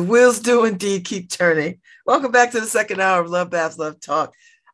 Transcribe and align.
The 0.00 0.06
wheels 0.06 0.40
do 0.40 0.64
indeed 0.64 1.04
keep 1.04 1.28
turning. 1.28 1.78
Welcome 2.06 2.32
back 2.32 2.52
to 2.52 2.60
the 2.60 2.66
second 2.66 3.02
hour 3.02 3.20
of 3.20 3.28
Love 3.28 3.50
Babz 3.50 3.78
Love 3.78 4.00
Talk. 4.00 4.32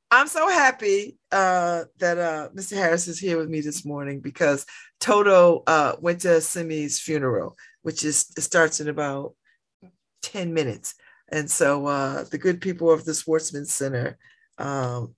I'm 0.09 0.29
so 0.29 0.49
happy 0.49 1.19
uh, 1.33 1.83
that 1.99 2.17
uh, 2.17 2.49
Mr. 2.55 2.77
Harris 2.77 3.09
is 3.09 3.19
here 3.19 3.37
with 3.37 3.49
me 3.49 3.61
this 3.61 3.85
morning 3.85 4.21
because 4.21 4.65
Toto 5.01 5.65
uh, 5.67 5.97
went 5.99 6.21
to 6.21 6.41
Simi's 6.41 7.01
funeral, 7.01 7.57
which 7.83 8.05
is 8.05 8.33
starts 8.39 8.79
in 8.79 8.89
about 8.89 9.35
10 10.23 10.55
minutes. 10.55 10.95
And 11.33 11.51
so 11.51 11.87
uh, 11.87 12.23
the 12.31 12.39
good 12.39 12.61
people 12.61 12.93
of 12.93 13.05
the 13.05 13.11
Schwarzman 13.11 13.67
Center 13.67 14.17
um, 14.59 15.17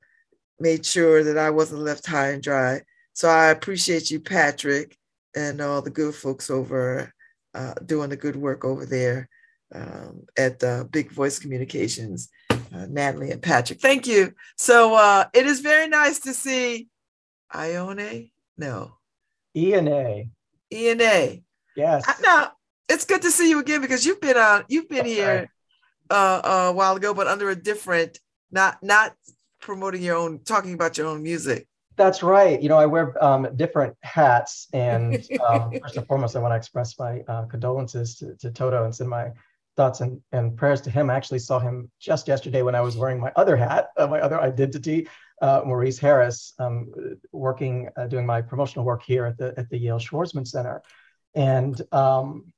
made 0.58 0.86
sure 0.86 1.22
that 1.22 1.36
I 1.36 1.50
wasn't 1.50 1.82
left 1.82 2.06
high 2.06 2.30
and 2.30 2.42
dry. 2.42 2.80
So 3.12 3.28
I 3.28 3.48
appreciate 3.48 4.10
you, 4.10 4.20
Patrick, 4.20 4.96
and 5.36 5.60
all 5.60 5.82
the 5.82 5.90
good 5.90 6.14
folks 6.14 6.48
over 6.48 7.12
uh, 7.52 7.74
doing 7.84 8.08
the 8.08 8.16
good 8.16 8.36
work 8.36 8.64
over 8.64 8.86
there 8.86 9.28
um, 9.74 10.26
at 10.36 10.62
uh, 10.62 10.84
Big 10.84 11.10
Voice 11.12 11.38
Communications, 11.38 12.30
uh, 12.50 12.86
Natalie 12.88 13.30
and 13.30 13.42
Patrick. 13.42 13.80
Thank 13.80 14.06
you. 14.06 14.32
So 14.56 14.94
uh, 14.94 15.26
it 15.32 15.46
is 15.46 15.60
very 15.60 15.88
nice 15.88 16.20
to 16.20 16.34
see 16.34 16.88
Ione. 17.54 18.32
No, 18.56 18.92
ENA. 19.54 20.24
ENA. 20.70 21.38
Yes. 21.76 22.20
Now 22.22 22.52
it's 22.88 23.04
good 23.04 23.22
to 23.22 23.30
see 23.30 23.50
you 23.50 23.60
again 23.60 23.80
because 23.80 24.04
you've 24.04 24.20
been 24.20 24.36
on. 24.36 24.64
You've 24.68 24.88
been 24.88 25.06
here 25.06 25.50
uh, 26.10 26.40
a 26.68 26.72
while 26.72 26.96
ago, 26.96 27.14
but 27.14 27.26
under 27.26 27.50
a 27.50 27.56
different, 27.56 28.18
not 28.50 28.82
not 28.82 29.14
promoting 29.60 30.02
your 30.02 30.16
own, 30.16 30.40
talking 30.44 30.74
about 30.74 30.98
your 30.98 31.06
own 31.06 31.22
music. 31.22 31.66
That's 31.96 32.22
right. 32.22 32.62
You 32.62 32.68
know, 32.68 32.78
I 32.78 32.86
wear 32.86 33.22
um, 33.22 33.48
different 33.56 33.96
hats, 34.02 34.68
and 34.72 35.14
um, 35.48 35.72
first 35.82 35.96
and 35.96 36.06
foremost, 36.06 36.36
I 36.36 36.38
want 36.40 36.52
to 36.52 36.56
express 36.56 36.98
my 36.98 37.20
uh, 37.28 37.44
condolences 37.46 38.16
to, 38.16 38.36
to 38.36 38.50
Toto 38.50 38.84
and 38.84 38.94
send 38.94 39.10
my 39.10 39.32
thoughts 39.78 40.00
and, 40.00 40.20
and 40.32 40.56
prayers 40.56 40.80
to 40.82 40.90
him. 40.90 41.08
I 41.08 41.14
actually 41.14 41.38
saw 41.38 41.60
him 41.60 41.90
just 42.00 42.26
yesterday 42.26 42.62
when 42.62 42.74
I 42.74 42.80
was 42.80 42.96
wearing 42.96 43.20
my 43.20 43.32
other 43.36 43.56
hat, 43.56 43.90
uh, 43.96 44.08
my 44.08 44.20
other 44.20 44.40
identity, 44.40 45.08
uh, 45.40 45.62
Maurice 45.64 46.00
Harris, 46.00 46.52
um, 46.58 46.92
working, 47.32 47.88
uh, 47.96 48.08
doing 48.08 48.26
my 48.26 48.42
promotional 48.42 48.84
work 48.84 49.02
here 49.04 49.24
at 49.24 49.38
the 49.38 49.54
at 49.56 49.70
the 49.70 49.78
Yale 49.78 50.00
Schwarzman 50.00 50.46
Center, 50.46 50.82
and 51.34 51.80
um, 51.92 52.52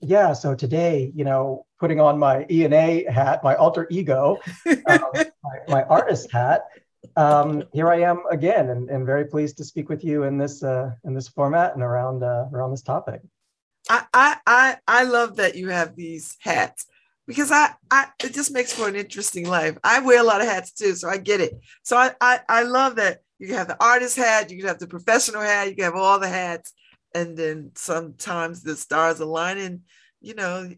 yeah, 0.00 0.32
so 0.32 0.54
today, 0.54 1.12
you 1.14 1.24
know, 1.24 1.64
putting 1.78 2.00
on 2.00 2.18
my 2.18 2.44
ENA 2.50 3.10
hat, 3.10 3.44
my 3.44 3.54
alter 3.54 3.86
ego, 3.90 4.36
um, 4.66 5.00
my, 5.44 5.58
my, 5.68 5.82
artist 5.84 6.30
hat, 6.32 6.62
um, 7.16 7.62
here 7.72 7.88
I 7.90 8.00
am 8.00 8.24
again, 8.30 8.70
and, 8.70 8.90
and, 8.90 9.06
very 9.06 9.24
pleased 9.26 9.56
to 9.58 9.64
speak 9.64 9.88
with 9.88 10.04
you 10.04 10.24
in 10.24 10.36
this 10.36 10.62
uh, 10.62 10.90
in 11.04 11.14
this 11.14 11.28
format 11.28 11.74
and 11.74 11.82
around 11.82 12.24
uh, 12.24 12.46
around 12.52 12.72
this 12.72 12.82
topic. 12.82 13.20
I, 13.88 14.04
I 14.12 14.36
I 14.46 14.76
I 14.86 15.04
love 15.04 15.36
that 15.36 15.56
you 15.56 15.68
have 15.68 15.96
these 15.96 16.36
hats 16.40 16.86
because 17.26 17.50
I, 17.50 17.70
I 17.90 18.06
it 18.22 18.34
just 18.34 18.52
makes 18.52 18.72
for 18.72 18.88
an 18.88 18.96
interesting 18.96 19.48
life. 19.48 19.76
I 19.84 20.00
wear 20.00 20.20
a 20.20 20.24
lot 20.24 20.40
of 20.40 20.46
hats 20.46 20.72
too, 20.72 20.94
so 20.94 21.08
I 21.08 21.18
get 21.18 21.40
it. 21.40 21.54
So 21.82 21.96
I 21.96 22.12
I, 22.20 22.40
I 22.48 22.62
love 22.62 22.96
that 22.96 23.20
you 23.38 23.48
can 23.48 23.56
have 23.56 23.68
the 23.68 23.82
artist 23.82 24.16
hat, 24.16 24.50
you 24.50 24.58
can 24.58 24.68
have 24.68 24.78
the 24.78 24.86
professional 24.86 25.42
hat, 25.42 25.68
you 25.68 25.74
can 25.74 25.84
have 25.84 25.94
all 25.96 26.18
the 26.18 26.28
hats, 26.28 26.72
and 27.14 27.36
then 27.36 27.72
sometimes 27.74 28.62
the 28.62 28.76
stars 28.76 29.20
align 29.20 29.58
and 29.58 29.80
you 30.20 30.34
know 30.34 30.70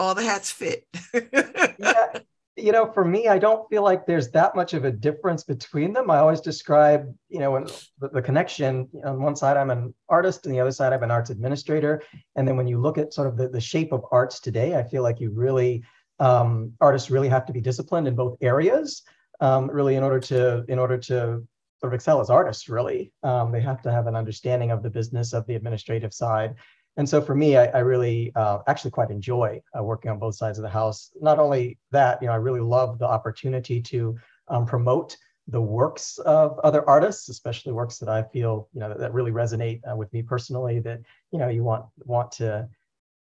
all 0.00 0.14
the 0.14 0.22
hats 0.24 0.50
fit. 0.50 0.86
yeah, 1.14 2.18
you 2.58 2.72
know, 2.72 2.90
for 2.92 3.04
me, 3.04 3.28
I 3.28 3.38
don't 3.38 3.68
feel 3.70 3.82
like 3.82 4.06
there's 4.06 4.30
that 4.30 4.56
much 4.56 4.74
of 4.74 4.84
a 4.84 4.90
difference 4.90 5.44
between 5.44 5.92
them. 5.92 6.10
I 6.10 6.18
always 6.18 6.40
describe, 6.40 7.14
you 7.28 7.38
know, 7.38 7.64
the, 7.98 8.08
the 8.08 8.22
connection 8.22 8.88
on 9.04 9.22
one 9.22 9.36
side, 9.36 9.56
I'm 9.56 9.70
an 9.70 9.94
artist, 10.08 10.44
and 10.44 10.54
the 10.54 10.60
other 10.60 10.72
side, 10.72 10.92
I'm 10.92 11.02
an 11.02 11.10
arts 11.10 11.30
administrator. 11.30 12.02
And 12.36 12.46
then 12.46 12.56
when 12.56 12.66
you 12.66 12.80
look 12.80 12.98
at 12.98 13.14
sort 13.14 13.28
of 13.28 13.36
the, 13.36 13.48
the 13.48 13.60
shape 13.60 13.92
of 13.92 14.04
arts 14.10 14.40
today, 14.40 14.76
I 14.76 14.82
feel 14.82 15.02
like 15.02 15.20
you 15.20 15.30
really, 15.30 15.84
um, 16.18 16.72
artists 16.80 17.10
really 17.10 17.28
have 17.28 17.46
to 17.46 17.52
be 17.52 17.60
disciplined 17.60 18.08
in 18.08 18.14
both 18.14 18.36
areas, 18.40 19.02
um, 19.40 19.70
really, 19.70 19.94
in 19.94 20.02
order 20.02 20.20
to, 20.20 20.64
in 20.68 20.78
order 20.78 20.98
to 20.98 21.46
sort 21.80 21.92
of 21.92 21.94
excel 21.94 22.20
as 22.20 22.28
artists, 22.28 22.68
really. 22.68 23.12
Um, 23.22 23.52
they 23.52 23.60
have 23.60 23.82
to 23.82 23.92
have 23.92 24.08
an 24.08 24.16
understanding 24.16 24.72
of 24.72 24.82
the 24.82 24.90
business 24.90 25.32
of 25.32 25.46
the 25.46 25.54
administrative 25.54 26.12
side 26.12 26.54
and 26.98 27.08
so 27.08 27.22
for 27.22 27.36
me, 27.36 27.56
I, 27.56 27.66
I 27.66 27.78
really 27.78 28.32
uh, 28.34 28.58
actually 28.66 28.90
quite 28.90 29.10
enjoy 29.10 29.62
uh, 29.78 29.84
working 29.84 30.10
on 30.10 30.18
both 30.18 30.34
sides 30.34 30.58
of 30.58 30.62
the 30.62 30.68
house. 30.68 31.12
Not 31.20 31.38
only 31.38 31.78
that, 31.92 32.20
you 32.20 32.26
know, 32.26 32.34
I 32.34 32.36
really 32.36 32.60
love 32.60 32.98
the 32.98 33.06
opportunity 33.06 33.80
to 33.82 34.18
um, 34.48 34.66
promote 34.66 35.16
the 35.46 35.60
works 35.60 36.18
of 36.18 36.58
other 36.64 36.86
artists, 36.90 37.28
especially 37.28 37.72
works 37.72 37.98
that 37.98 38.08
I 38.08 38.24
feel, 38.24 38.68
you 38.74 38.80
know, 38.80 38.88
that, 38.88 38.98
that 38.98 39.14
really 39.14 39.30
resonate 39.30 39.80
uh, 39.88 39.94
with 39.94 40.12
me 40.12 40.22
personally. 40.22 40.80
That 40.80 41.00
you 41.30 41.38
know, 41.38 41.48
you 41.48 41.62
want 41.62 41.86
want 41.98 42.32
to 42.32 42.68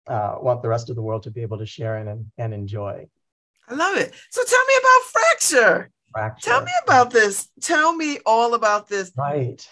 uh, 0.08 0.36
want 0.40 0.62
the 0.62 0.70
rest 0.70 0.90
of 0.90 0.96
the 0.96 1.02
world 1.02 1.24
to 1.24 1.32
be 1.32 1.42
able 1.42 1.58
to 1.58 1.66
share 1.66 1.98
and 1.98 2.26
and 2.38 2.54
enjoy. 2.54 3.06
I 3.68 3.74
love 3.74 3.98
it. 3.98 4.14
So 4.30 4.44
tell 4.46 4.66
me 4.66 4.74
about 4.80 5.02
fracture. 5.12 5.92
Fracture. 6.14 6.50
Tell 6.50 6.62
me 6.64 6.72
about 6.86 7.12
this. 7.12 7.50
Tell 7.60 7.94
me 7.94 8.20
all 8.26 8.54
about 8.54 8.88
this. 8.88 9.12
Right. 9.18 9.68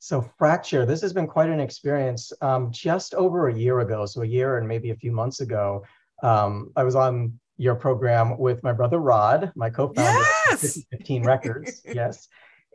So 0.00 0.22
fracture, 0.38 0.86
this 0.86 1.02
has 1.02 1.12
been 1.12 1.26
quite 1.26 1.50
an 1.50 1.60
experience. 1.60 2.32
Um, 2.40 2.70
just 2.72 3.14
over 3.14 3.48
a 3.48 3.54
year 3.54 3.80
ago, 3.80 4.06
so 4.06 4.22
a 4.22 4.26
year 4.26 4.56
and 4.56 4.66
maybe 4.66 4.90
a 4.90 4.96
few 4.96 5.12
months 5.12 5.40
ago, 5.40 5.84
um, 6.22 6.72
I 6.74 6.84
was 6.84 6.96
on 6.96 7.38
your 7.58 7.74
program 7.74 8.38
with 8.38 8.62
my 8.62 8.72
brother 8.72 8.98
Rod, 8.98 9.52
my 9.54 9.68
co-founder 9.68 10.24
yes! 10.50 10.78
of 10.78 10.84
15 10.90 11.22
Records. 11.24 11.82
yes. 11.94 12.28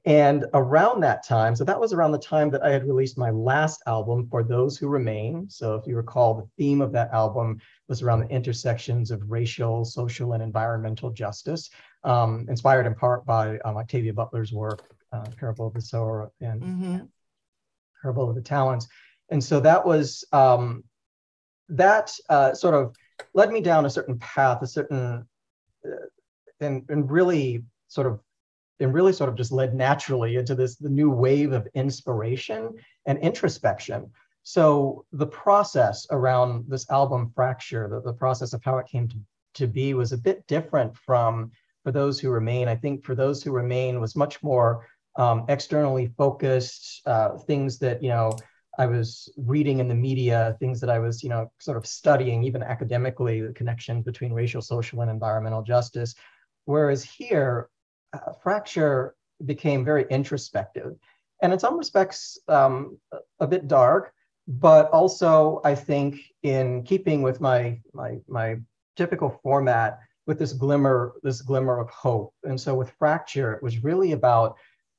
And 0.06 0.46
around 0.54 1.02
that 1.02 1.26
time, 1.26 1.56
so 1.56 1.64
that 1.64 1.80
was 1.80 1.94
around 1.94 2.12
the 2.12 2.20
time 2.20 2.52
that 2.52 2.64
I 2.64 2.70
had 2.70 2.86
released 2.86 3.18
my 3.18 3.32
last 3.32 3.82
album, 3.88 4.28
For 4.30 4.44
Those 4.44 4.78
Who 4.78 4.88
Remain. 4.88 5.50
So 5.50 5.74
if 5.74 5.88
you 5.88 5.96
recall, 5.96 6.36
the 6.36 6.48
theme 6.60 6.80
of 6.80 6.92
that 6.92 7.12
album 7.12 7.60
was 7.88 8.04
around 8.04 8.20
the 8.20 8.30
intersections 8.30 9.10
of 9.10 9.32
racial, 9.32 9.84
social, 9.84 10.34
and 10.34 10.44
environmental 10.44 11.10
justice, 11.10 11.72
um, 12.06 12.46
inspired 12.50 12.86
in 12.86 12.96
part 12.96 13.26
by 13.26 13.58
um, 13.66 13.78
Octavia 13.78 14.14
Butler's 14.14 14.54
work, 14.54 14.96
uh, 15.12 15.26
Parable 15.38 15.68
of 15.68 15.74
the 15.74 15.82
Sower 15.82 16.32
and, 16.40 16.62
mm-hmm 16.62 17.06
parable 18.06 18.30
of 18.30 18.36
the 18.36 18.42
talents. 18.42 18.88
And 19.30 19.44
so 19.44 19.60
that 19.62 19.84
was 19.84 20.24
um, 20.32 20.84
that 21.70 22.14
uh, 22.30 22.54
sort 22.54 22.76
of 22.76 22.96
led 23.34 23.52
me 23.52 23.62
down 23.62 23.86
a 23.86 23.90
certain 23.90 24.20
path, 24.20 24.62
a 24.62 24.68
certain, 24.68 25.26
uh, 25.84 25.90
and, 26.60 26.84
and 26.90 27.10
really 27.10 27.64
sort 27.88 28.06
of, 28.06 28.20
and 28.80 28.94
really 28.94 29.14
sort 29.14 29.30
of 29.30 29.36
just 29.36 29.52
led 29.52 29.74
naturally 29.74 30.36
into 30.36 30.54
this 30.54 30.76
the 30.76 30.90
new 30.90 31.10
wave 31.10 31.52
of 31.52 31.68
inspiration 31.74 32.76
and 33.08 33.18
introspection. 33.20 34.12
So 34.44 35.06
the 35.12 35.26
process 35.26 36.06
around 36.12 36.66
this 36.68 36.88
album 36.92 37.32
Fracture, 37.34 37.90
the, 37.90 38.02
the 38.02 38.14
process 38.14 38.54
of 38.54 38.64
how 38.64 38.78
it 38.78 38.86
came 38.86 39.08
to, 39.08 39.18
to 39.56 39.68
be 39.68 39.96
was 39.96 40.12
a 40.12 40.18
bit 40.18 40.46
different 40.46 40.96
from 40.96 41.52
For 41.86 41.92
Those 41.92 42.20
Who 42.20 42.32
Remain. 42.32 42.68
I 42.68 42.76
think 42.76 43.06
For 43.06 43.14
Those 43.14 43.44
Who 43.44 43.52
Remain 43.52 44.02
was 44.02 44.16
much 44.16 44.42
more 44.42 44.88
um, 45.18 45.46
externally 45.48 46.08
focused 46.18 47.02
uh, 47.06 47.38
things 47.38 47.78
that 47.80 48.02
you 48.02 48.10
know 48.10 48.32
I 48.80 48.88
was 48.88 49.32
reading 49.38 49.80
in 49.80 49.88
the 49.88 49.94
media, 49.94 50.58
things 50.60 50.82
that 50.82 50.90
I 50.90 50.98
was 50.98 51.24
you 51.24 51.30
know 51.30 51.52
sort 51.60 51.78
of 51.78 51.86
studying, 51.86 52.44
even 52.44 52.64
academically, 52.64 53.40
the 53.40 53.54
connection 53.54 54.02
between 54.02 54.34
racial, 54.34 54.64
social, 54.64 55.02
and 55.02 55.12
environmental 55.12 55.62
justice. 55.62 56.16
Whereas 56.66 57.04
here, 57.04 57.70
uh, 58.14 58.34
fracture 58.42 59.16
became 59.46 59.86
very 59.86 60.06
introspective, 60.10 60.96
and 61.44 61.54
in 61.54 61.60
some 61.60 61.78
respects 61.78 62.40
um, 62.48 62.98
a 63.40 63.46
bit 63.46 63.68
dark, 63.68 64.12
but 64.48 64.90
also 64.90 65.62
I 65.64 65.76
think 65.76 66.20
in 66.42 66.82
keeping 66.82 67.22
with 67.22 67.40
my 67.42 67.80
my 67.94 68.18
my 68.28 68.56
typical 68.96 69.40
format 69.44 70.00
with 70.26 70.40
this 70.40 70.54
glimmer 70.54 71.14
this 71.24 71.42
glimmer 71.42 71.80
of 71.80 71.90
hope. 71.90 72.34
And 72.44 72.60
so 72.60 72.76
with 72.76 72.92
fracture, 72.98 73.54
it 73.54 73.64
was 73.64 73.84
really 73.84 74.14
about 74.14 74.56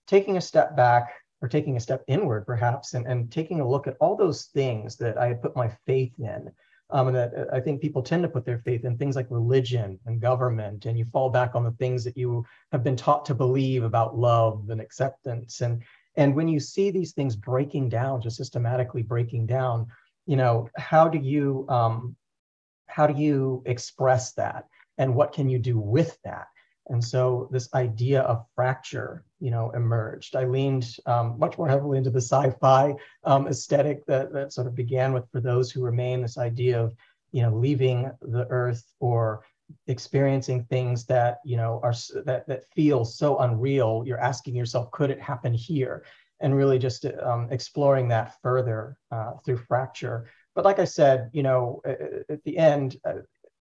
taking 0.07 0.37
a 0.37 0.41
step 0.41 0.77
back 0.77 1.13
or 1.43 1.49
taking 1.49 1.77
a 1.77 1.81
step 1.81 2.03
inward 2.07 2.47
perhaps 2.47 2.95
and, 2.95 3.07
and 3.07 3.31
taking 3.31 3.61
a 3.61 3.69
look 3.69 3.87
at 3.87 3.97
all 4.01 4.17
those 4.17 4.47
things 4.47 4.97
that 4.97 5.19
i 5.19 5.27
had 5.27 5.43
put 5.43 5.57
my 5.57 5.69
faith 5.87 6.13
in. 6.19 6.51
Um, 6.89 7.09
and 7.09 7.17
that 7.17 7.35
uh, 7.35 7.45
i 7.53 7.61
think 7.61 7.81
people 7.81 8.03
tend 8.03 8.23
to 8.23 8.29
put 8.29 8.45
their 8.45 8.61
faith 8.61 8.85
in 8.85 8.97
things 8.97 9.17
like 9.17 9.27
religion 9.31 9.99
and 10.07 10.21
government 10.21 10.87
and 10.87 10.97
you 10.97 11.05
fall 11.13 11.31
back 11.31 11.55
on 11.55 11.65
the 11.65 11.73
things 11.73 12.05
that 12.05 12.17
you 12.17 12.47
have 12.71 12.85
been 12.85 12.97
taught 12.97 13.25
to 13.27 13.35
believe 13.35 13.83
about 13.83 14.17
love 14.17 14.71
and 14.71 14.81
acceptance. 14.81 15.61
And 15.61 15.83
and 16.19 16.35
when 16.35 16.49
you 16.49 16.61
see 16.61 16.91
these 16.91 17.13
things 17.13 17.37
breaking 17.37 17.89
down 17.89 18.23
just 18.23 18.37
systematically 18.37 19.03
breaking 19.03 19.47
down 19.47 19.89
you 20.27 20.37
know 20.37 20.69
how 20.77 21.09
do 21.09 21.19
you 21.19 21.67
um, 21.69 22.17
how 22.87 23.07
do 23.07 23.21
you 23.21 23.63
express 23.67 24.33
that 24.33 24.67
and 24.99 25.15
what 25.15 25.33
can 25.33 25.49
you 25.49 25.59
do 25.59 25.79
with 25.79 26.19
that 26.25 26.47
and 26.89 27.03
so 27.03 27.49
this 27.51 27.73
idea 27.75 28.23
of 28.23 28.47
fracture, 28.55 29.25
you 29.41 29.51
know, 29.51 29.71
emerged. 29.71 30.37
I 30.37 30.45
leaned 30.45 30.97
um, 31.07 31.37
much 31.39 31.59
more 31.59 31.69
heavily 31.69 31.99
into 31.99 32.11
the 32.11 32.21
sci-fi 32.21 32.95
um, 33.25 33.49
aesthetic 33.49 34.07
that, 34.07 34.33
that 34.33 34.53
sort 34.53 34.67
of 34.67 34.75
began 34.75 35.13
with 35.13 35.31
For 35.33 35.41
Those 35.41 35.71
Who 35.71 35.83
Remain, 35.83 36.23
this 36.23 36.39
idea 36.39 36.81
of, 36.81 36.95
you 37.33 37.43
know, 37.43 37.55
leaving 37.55 38.11
the 38.23 38.47
earth 38.51 38.85
or 39.01 39.43
experiencing 39.89 40.65
things 40.65 41.05
that, 41.07 41.41
you 41.45 41.57
know, 41.57 41.81
are 41.83 41.95
that, 42.25 42.47
that 42.47 42.71
feel 42.73 43.05
so 43.05 43.39
unreal. 43.39 44.05
You're 44.07 44.21
asking 44.21 44.55
yourself, 44.55 44.91
could 44.93 45.11
it 45.11 45.21
happen 45.21 45.53
here? 45.53 46.05
And 46.39 46.55
really 46.55 46.79
just 46.79 47.05
um, 47.05 47.49
exploring 47.51 48.09
that 48.09 48.41
further 48.43 48.97
uh, 49.11 49.33
through 49.45 49.57
fracture. 49.57 50.29
But 50.55 50.65
like 50.65 50.79
I 50.79 50.85
said, 50.85 51.31
you 51.33 51.43
know, 51.43 51.83
at, 51.85 52.43
the 52.45 52.57
end, 52.57 52.97
uh, 53.05 53.21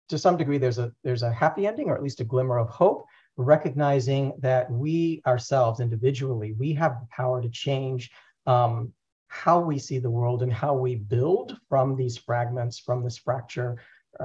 to 0.09 0.17
some 0.17 0.37
degree 0.37 0.57
there's 0.57 0.79
a 0.79 0.91
there's 1.03 1.23
a 1.23 1.31
happy 1.31 1.67
ending 1.67 1.89
or 1.89 1.95
at 1.95 2.03
least 2.03 2.21
a 2.21 2.25
glimmer 2.25 2.57
of 2.57 2.69
hope 2.69 3.05
recognizing 3.37 4.33
that 4.39 4.69
we 4.71 5.21
ourselves 5.27 5.79
individually 5.79 6.53
we 6.57 6.73
have 6.73 6.99
the 6.99 7.07
power 7.11 7.41
to 7.41 7.49
change 7.49 8.09
um, 8.45 8.91
how 9.27 9.59
we 9.59 9.77
see 9.77 9.99
the 9.99 10.09
world 10.09 10.41
and 10.41 10.53
how 10.53 10.73
we 10.73 10.95
build 10.95 11.57
from 11.69 11.95
these 11.95 12.17
fragments 12.17 12.79
from 12.79 13.03
this 13.03 13.17
fracture 13.17 13.77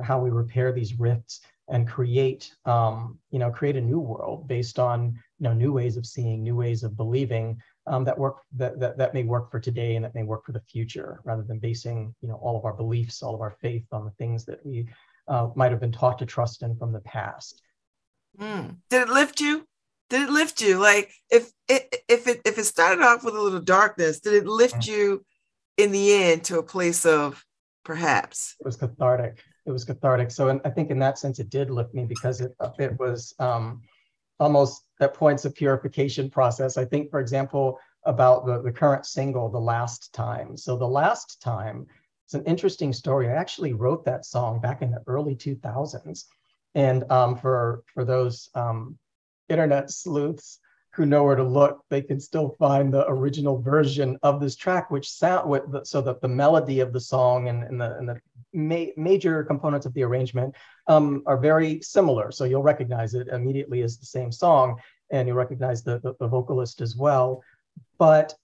how 0.03 0.19
we 0.19 0.31
repair 0.31 0.73
these 0.73 0.99
rifts 0.99 1.41
and 1.69 1.89
create 1.89 2.53
um, 2.65 3.19
you 3.31 3.39
know 3.39 3.51
create 3.51 3.77
a 3.77 3.81
new 3.81 4.01
world 4.01 4.49
based 4.49 4.79
on 4.79 5.19
you 5.39 5.45
know 5.49 5.53
new 5.53 5.73
ways 5.73 5.97
of 5.97 6.07
seeing 6.07 6.43
new 6.43 6.57
ways 6.57 6.83
of 6.83 6.97
believing 6.97 7.61
um, 7.87 8.05
that 8.05 8.17
work 8.17 8.39
that, 8.57 8.79
that 8.79 8.97
that 8.97 9.15
may 9.15 9.25
work 9.25 9.51
for 9.51 9.59
today 9.59 9.97
and 9.97 10.05
that 10.05 10.15
may 10.15 10.23
work 10.23 10.45
for 10.45 10.53
the 10.53 10.61
future 10.61 11.21
rather 11.25 11.43
than 11.43 11.59
basing 11.59 12.15
you 12.21 12.29
know 12.29 12.37
all 12.37 12.57
of 12.57 12.65
our 12.65 12.73
beliefs 12.73 13.23
all 13.23 13.35
of 13.35 13.41
our 13.41 13.57
faith 13.61 13.85
on 13.93 14.05
the 14.05 14.11
things 14.13 14.45
that 14.45 14.65
we 14.65 14.87
uh, 15.29 15.49
might 15.55 15.71
have 15.71 15.81
been 15.81 15.93
taught 15.93 16.19
to 16.19 16.27
trust 16.27 16.63
in 16.63 16.77
from 16.77 16.93
the 16.93 17.01
past 17.01 17.63
mm. 18.39 18.77
did 18.91 19.03
it 19.03 19.09
lift 19.09 19.41
you 19.41 19.67
did 20.11 20.23
it 20.23 20.31
lift 20.31 20.61
you 20.61 20.79
like 20.79 21.13
if 21.31 21.51
it 21.69 22.03
if 22.09 22.27
it 22.27 22.41
if 22.45 22.59
it 22.59 22.65
started 22.65 23.03
off 23.03 23.25
with 23.25 23.35
a 23.35 23.41
little 23.41 23.61
darkness 23.61 24.21
did 24.21 24.35
it 24.35 24.47
lift 24.47 24.77
mm. 24.77 24.89
you 24.89 25.25
in 25.79 25.93
the 25.93 26.15
end 26.15 26.45
to 26.45 26.59
a 26.59 26.63
place 26.63 27.07
of 27.07 27.45
perhaps 27.85 28.55
it 28.61 28.67
was 28.67 28.77
cathartic 28.77 29.43
it 29.67 29.71
was 29.71 29.85
cathartic 29.85 30.31
so 30.31 30.49
in, 30.49 30.61
i 30.65 30.71
think 30.71 30.91
in 30.91 30.99
that 30.99 31.19
sense 31.19 31.39
it 31.39 31.51
did 31.51 31.71
lift 31.71 31.95
me 31.95 32.05
because 32.05 32.41
it 32.41 32.53
it 32.79 32.99
was 32.99 33.35
um, 33.39 33.83
almost 34.43 34.83
at 35.01 35.15
points 35.15 35.45
of 35.45 35.55
purification 35.55 36.29
process. 36.29 36.77
I 36.77 36.85
think, 36.85 37.11
for 37.11 37.21
example, 37.21 37.79
about 38.05 38.45
the, 38.45 38.61
the 38.61 38.73
current 38.73 39.07
single, 39.07 39.49
The 39.49 39.61
Last 39.61 40.13
Time. 40.13 40.57
So, 40.57 40.77
The 40.77 40.87
Last 40.87 41.41
Time, 41.41 41.87
it's 42.33 42.41
an 42.41 42.51
interesting 42.51 42.95
story. 42.95 43.29
I 43.29 43.35
actually 43.35 43.75
wrote 43.75 44.07
that 44.07 44.25
song 44.25 44.59
back 44.59 44.81
in 44.81 44.91
the 44.91 45.03
early 45.07 45.37
2000s. 45.37 46.25
And 46.75 47.05
um, 47.13 47.37
for, 47.37 47.85
for 47.93 48.07
those 48.07 48.49
um, 48.55 48.97
internet 49.51 49.91
sleuths 49.91 50.59
who 50.95 51.05
know 51.05 51.25
where 51.25 51.37
to 51.37 51.45
look, 51.45 51.85
they 51.91 52.01
can 52.01 52.19
still 52.19 52.57
find 52.59 52.91
the 52.91 53.07
original 53.07 53.61
version 53.61 54.19
of 54.23 54.41
this 54.41 54.57
track, 54.57 54.91
which 54.91 55.11
sound 55.11 55.51
with 55.51 55.71
the, 55.71 55.85
so 55.85 56.01
that 56.01 56.23
the 56.23 56.29
melody 56.29 56.81
of 56.81 56.95
the 56.95 57.01
song 57.01 57.49
and, 57.49 57.65
and 57.65 57.79
the, 57.79 57.99
and 57.99 58.09
the 58.09 58.19
ma- 58.55 58.93
major 58.97 59.45
components 59.45 59.85
of 59.85 59.93
the 59.93 60.03
arrangement 60.03 60.55
um, 60.87 61.23
are 61.27 61.37
very 61.37 61.83
similar. 61.83 62.33
So 62.33 62.45
you'll 62.45 62.63
recognize 62.63 63.13
it 63.13 63.29
immediately 63.29 63.83
as 63.83 63.99
the 63.99 64.07
same 64.07 64.33
song, 64.33 64.81
and 65.11 65.29
you'll 65.29 65.37
recognize 65.37 65.83
the, 65.83 65.99
the, 65.99 66.15
the 66.19 66.29
vocalist 66.29 66.81
as 66.81 66.97
well. 66.97 67.43
But 67.99 68.35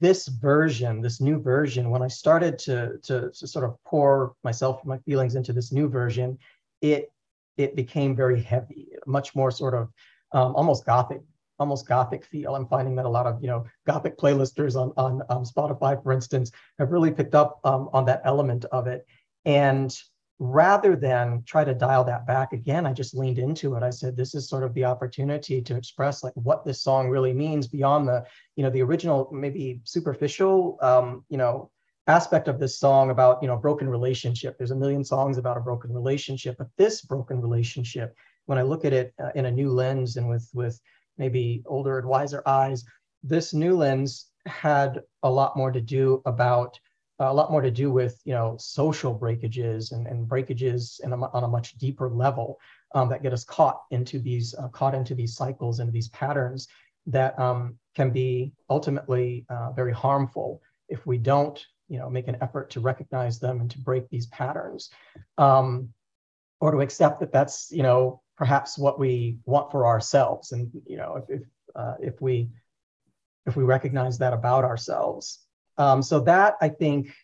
this 0.00 0.28
version, 0.28 1.00
this 1.00 1.20
new 1.20 1.40
version, 1.40 1.90
when 1.90 2.02
I 2.02 2.08
started 2.08 2.58
to, 2.60 2.98
to, 3.02 3.30
to 3.30 3.46
sort 3.46 3.64
of 3.64 3.76
pour 3.84 4.34
myself, 4.44 4.84
my 4.84 4.98
feelings 4.98 5.34
into 5.34 5.52
this 5.52 5.72
new 5.72 5.88
version, 5.88 6.38
it 6.80 7.10
it 7.56 7.76
became 7.76 8.16
very 8.16 8.42
heavy, 8.42 8.88
much 9.06 9.34
more 9.36 9.50
sort 9.50 9.74
of 9.74 9.88
um, 10.32 10.56
almost 10.56 10.84
gothic 10.84 11.22
almost 11.60 11.86
gothic 11.86 12.24
feel. 12.24 12.56
I'm 12.56 12.66
finding 12.66 12.96
that 12.96 13.04
a 13.04 13.08
lot 13.08 13.26
of 13.26 13.40
you 13.40 13.48
know 13.48 13.64
gothic 13.86 14.18
playlisters 14.18 14.74
on 14.76 14.92
on 14.96 15.22
um, 15.28 15.44
Spotify, 15.44 16.00
for 16.02 16.12
instance, 16.12 16.50
have 16.78 16.90
really 16.90 17.12
picked 17.12 17.34
up 17.34 17.60
um, 17.64 17.88
on 17.92 18.04
that 18.06 18.22
element 18.24 18.64
of 18.66 18.86
it. 18.86 19.06
And 19.44 19.96
rather 20.38 20.96
than 20.96 21.42
try 21.46 21.64
to 21.64 21.74
dial 21.74 22.04
that 22.04 22.26
back 22.26 22.52
again, 22.52 22.86
I 22.86 22.92
just 22.92 23.14
leaned 23.14 23.38
into 23.38 23.74
it. 23.76 23.82
I 23.82 23.90
said, 23.90 24.16
this 24.16 24.34
is 24.34 24.48
sort 24.48 24.64
of 24.64 24.74
the 24.74 24.84
opportunity 24.84 25.62
to 25.62 25.76
express 25.76 26.24
like 26.24 26.32
what 26.34 26.64
this 26.64 26.82
song 26.82 27.08
really 27.08 27.32
means 27.32 27.68
beyond 27.68 28.08
the, 28.08 28.24
you 28.56 28.64
know, 28.64 28.70
the 28.70 28.82
original, 28.82 29.30
maybe 29.32 29.80
superficial, 29.84 30.78
um, 30.82 31.24
you 31.28 31.38
know, 31.38 31.70
aspect 32.06 32.48
of 32.48 32.58
this 32.58 32.78
song 32.78 33.10
about, 33.10 33.40
you 33.42 33.48
know, 33.48 33.56
broken 33.56 33.88
relationship. 33.88 34.58
There's 34.58 34.72
a 34.72 34.76
million 34.76 35.04
songs 35.04 35.38
about 35.38 35.56
a 35.56 35.60
broken 35.60 35.92
relationship, 35.92 36.56
but 36.58 36.68
this 36.76 37.00
broken 37.00 37.40
relationship, 37.40 38.14
when 38.46 38.58
I 38.58 38.62
look 38.62 38.84
at 38.84 38.92
it 38.92 39.14
uh, 39.22 39.30
in 39.34 39.46
a 39.46 39.50
new 39.50 39.70
lens 39.70 40.16
and 40.16 40.28
with, 40.28 40.50
with 40.52 40.80
maybe 41.16 41.62
older 41.66 41.98
and 41.98 42.08
wiser 42.08 42.42
eyes, 42.44 42.84
this 43.22 43.54
new 43.54 43.76
lens 43.76 44.26
had 44.46 45.00
a 45.22 45.30
lot 45.30 45.56
more 45.56 45.72
to 45.72 45.80
do 45.80 46.20
about 46.26 46.78
a 47.20 47.32
lot 47.32 47.50
more 47.50 47.60
to 47.60 47.70
do 47.70 47.90
with 47.90 48.20
you 48.24 48.34
know 48.34 48.56
social 48.58 49.14
breakages 49.14 49.92
and, 49.92 50.06
and 50.06 50.26
breakages 50.28 51.00
a, 51.04 51.10
on 51.10 51.44
a 51.44 51.48
much 51.48 51.78
deeper 51.78 52.08
level 52.08 52.58
um, 52.94 53.08
that 53.08 53.22
get 53.22 53.32
us 53.32 53.44
caught 53.44 53.82
into 53.90 54.18
these 54.18 54.54
uh, 54.54 54.68
caught 54.68 54.94
into 54.94 55.14
these 55.14 55.36
cycles 55.36 55.78
and 55.80 55.92
these 55.92 56.08
patterns 56.08 56.68
that 57.06 57.38
um, 57.38 57.78
can 57.94 58.10
be 58.10 58.52
ultimately 58.70 59.44
uh, 59.48 59.70
very 59.72 59.92
harmful 59.92 60.60
if 60.88 61.06
we 61.06 61.18
don't 61.18 61.66
you 61.88 61.98
know 61.98 62.10
make 62.10 62.28
an 62.28 62.36
effort 62.40 62.70
to 62.70 62.80
recognize 62.80 63.38
them 63.38 63.60
and 63.60 63.70
to 63.70 63.78
break 63.78 64.08
these 64.08 64.26
patterns 64.26 64.90
um, 65.38 65.88
or 66.60 66.70
to 66.70 66.80
accept 66.80 67.20
that 67.20 67.32
that's 67.32 67.70
you 67.70 67.82
know 67.82 68.20
perhaps 68.36 68.78
what 68.78 68.98
we 68.98 69.38
want 69.44 69.70
for 69.70 69.86
ourselves. 69.86 70.52
And 70.52 70.70
you 70.86 70.96
know 70.96 71.16
if 71.16 71.40
if, 71.40 71.46
uh, 71.74 71.94
if 72.00 72.20
we 72.20 72.50
if 73.46 73.56
we 73.56 73.64
recognize 73.64 74.18
that 74.18 74.32
about 74.32 74.64
ourselves 74.64 75.40
um, 75.78 76.02
so 76.02 76.20
that 76.20 76.54
I 76.60 76.68
think 76.68 77.14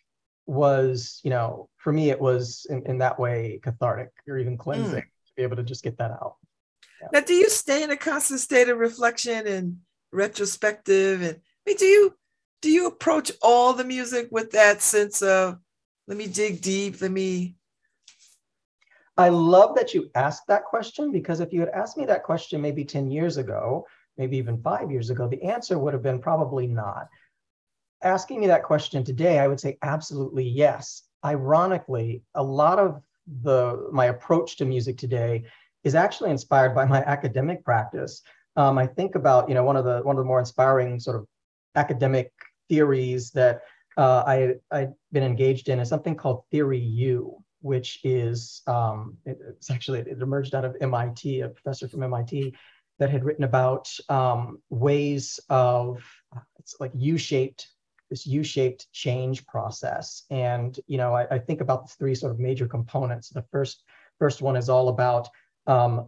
was, 0.45 1.19
you 1.23 1.29
know, 1.29 1.69
for 1.77 1.93
me, 1.93 2.09
it 2.09 2.19
was 2.19 2.65
in, 2.69 2.83
in 2.85 2.97
that 2.99 3.19
way 3.19 3.59
cathartic 3.63 4.09
or 4.27 4.37
even 4.37 4.57
cleansing 4.57 4.99
mm. 4.99 5.27
to 5.27 5.33
be 5.35 5.43
able 5.43 5.55
to 5.55 5.63
just 5.63 5.83
get 5.83 5.97
that 5.97 6.11
out. 6.11 6.35
Yeah. 7.01 7.07
Now, 7.13 7.19
do 7.21 7.33
you 7.33 7.49
stay 7.49 7.83
in 7.83 7.91
a 7.91 7.97
constant 7.97 8.39
state 8.39 8.69
of 8.69 8.77
reflection 8.77 9.47
and 9.47 9.77
retrospective? 10.11 11.21
And 11.21 11.35
I 11.35 11.39
mean, 11.65 11.77
do 11.77 11.85
you 11.85 12.15
do 12.61 12.69
you 12.69 12.87
approach 12.87 13.31
all 13.41 13.73
the 13.73 13.83
music 13.83 14.27
with 14.31 14.51
that 14.51 14.81
sense 14.81 15.21
of 15.21 15.57
let 16.07 16.17
me 16.17 16.27
dig 16.27 16.61
deep, 16.61 17.01
let 17.01 17.11
me 17.11 17.55
I 19.17 19.29
love 19.29 19.75
that 19.75 19.93
you 19.93 20.09
asked 20.15 20.47
that 20.47 20.65
question 20.65 21.11
because 21.11 21.41
if 21.41 21.53
you 21.53 21.59
had 21.59 21.69
asked 21.69 21.97
me 21.97 22.05
that 22.05 22.23
question 22.23 22.61
maybe 22.61 22.85
10 22.85 23.11
years 23.11 23.37
ago, 23.37 23.85
maybe 24.17 24.37
even 24.37 24.61
five 24.61 24.89
years 24.89 25.09
ago, 25.09 25.27
the 25.27 25.43
answer 25.43 25.77
would 25.77 25.93
have 25.93 26.01
been 26.01 26.19
probably 26.19 26.65
not 26.65 27.07
asking 28.03 28.39
me 28.41 28.47
that 28.47 28.63
question 28.63 29.03
today, 29.03 29.39
I 29.39 29.47
would 29.47 29.59
say 29.59 29.77
absolutely 29.81 30.47
yes. 30.47 31.03
Ironically, 31.23 32.23
a 32.35 32.43
lot 32.43 32.79
of 32.79 33.01
the 33.43 33.89
my 33.91 34.05
approach 34.05 34.57
to 34.57 34.65
music 34.65 34.97
today 34.97 35.43
is 35.83 35.95
actually 35.95 36.31
inspired 36.31 36.73
by 36.75 36.85
my 36.85 37.01
academic 37.05 37.63
practice. 37.63 38.21
Um, 38.55 38.77
I 38.77 38.87
think 38.87 39.15
about 39.15 39.47
you 39.47 39.55
know 39.55 39.63
one 39.63 39.75
of 39.75 39.85
the 39.85 40.01
one 40.01 40.15
of 40.15 40.23
the 40.23 40.27
more 40.27 40.39
inspiring 40.39 40.99
sort 40.99 41.17
of 41.17 41.27
academic 41.75 42.31
theories 42.69 43.31
that 43.31 43.61
uh, 43.97 44.23
I 44.25 44.55
I've 44.71 44.93
been 45.11 45.23
engaged 45.23 45.69
in 45.69 45.79
is 45.79 45.89
something 45.89 46.15
called 46.15 46.43
Theory 46.51 46.79
U, 46.79 47.37
which 47.61 47.99
is 48.03 48.61
um, 48.67 49.17
it, 49.25 49.37
it's 49.47 49.69
actually 49.69 49.99
it 49.99 50.21
emerged 50.21 50.55
out 50.55 50.65
of 50.65 50.75
MIT, 50.81 51.41
a 51.41 51.49
professor 51.49 51.87
from 51.87 52.03
MIT 52.03 52.55
that 52.99 53.09
had 53.09 53.23
written 53.23 53.43
about 53.43 53.89
um, 54.09 54.61
ways 54.69 55.39
of 55.49 56.03
it's 56.59 56.75
like 56.79 56.91
U-shaped 56.95 57.67
this 58.11 58.27
U-shaped 58.27 58.91
change 58.91 59.47
process. 59.47 60.25
And 60.29 60.77
you 60.85 60.97
know, 60.97 61.15
I, 61.15 61.25
I, 61.31 61.39
think 61.39 61.61
about 61.61 61.87
the 61.87 61.93
three 61.97 62.13
sort 62.13 62.33
of 62.33 62.39
major 62.39 62.67
components. 62.67 63.29
The 63.29 63.45
first 63.51 63.83
first 64.19 64.41
one 64.41 64.57
is 64.57 64.69
all 64.69 64.89
about 64.89 65.29
um, 65.65 66.07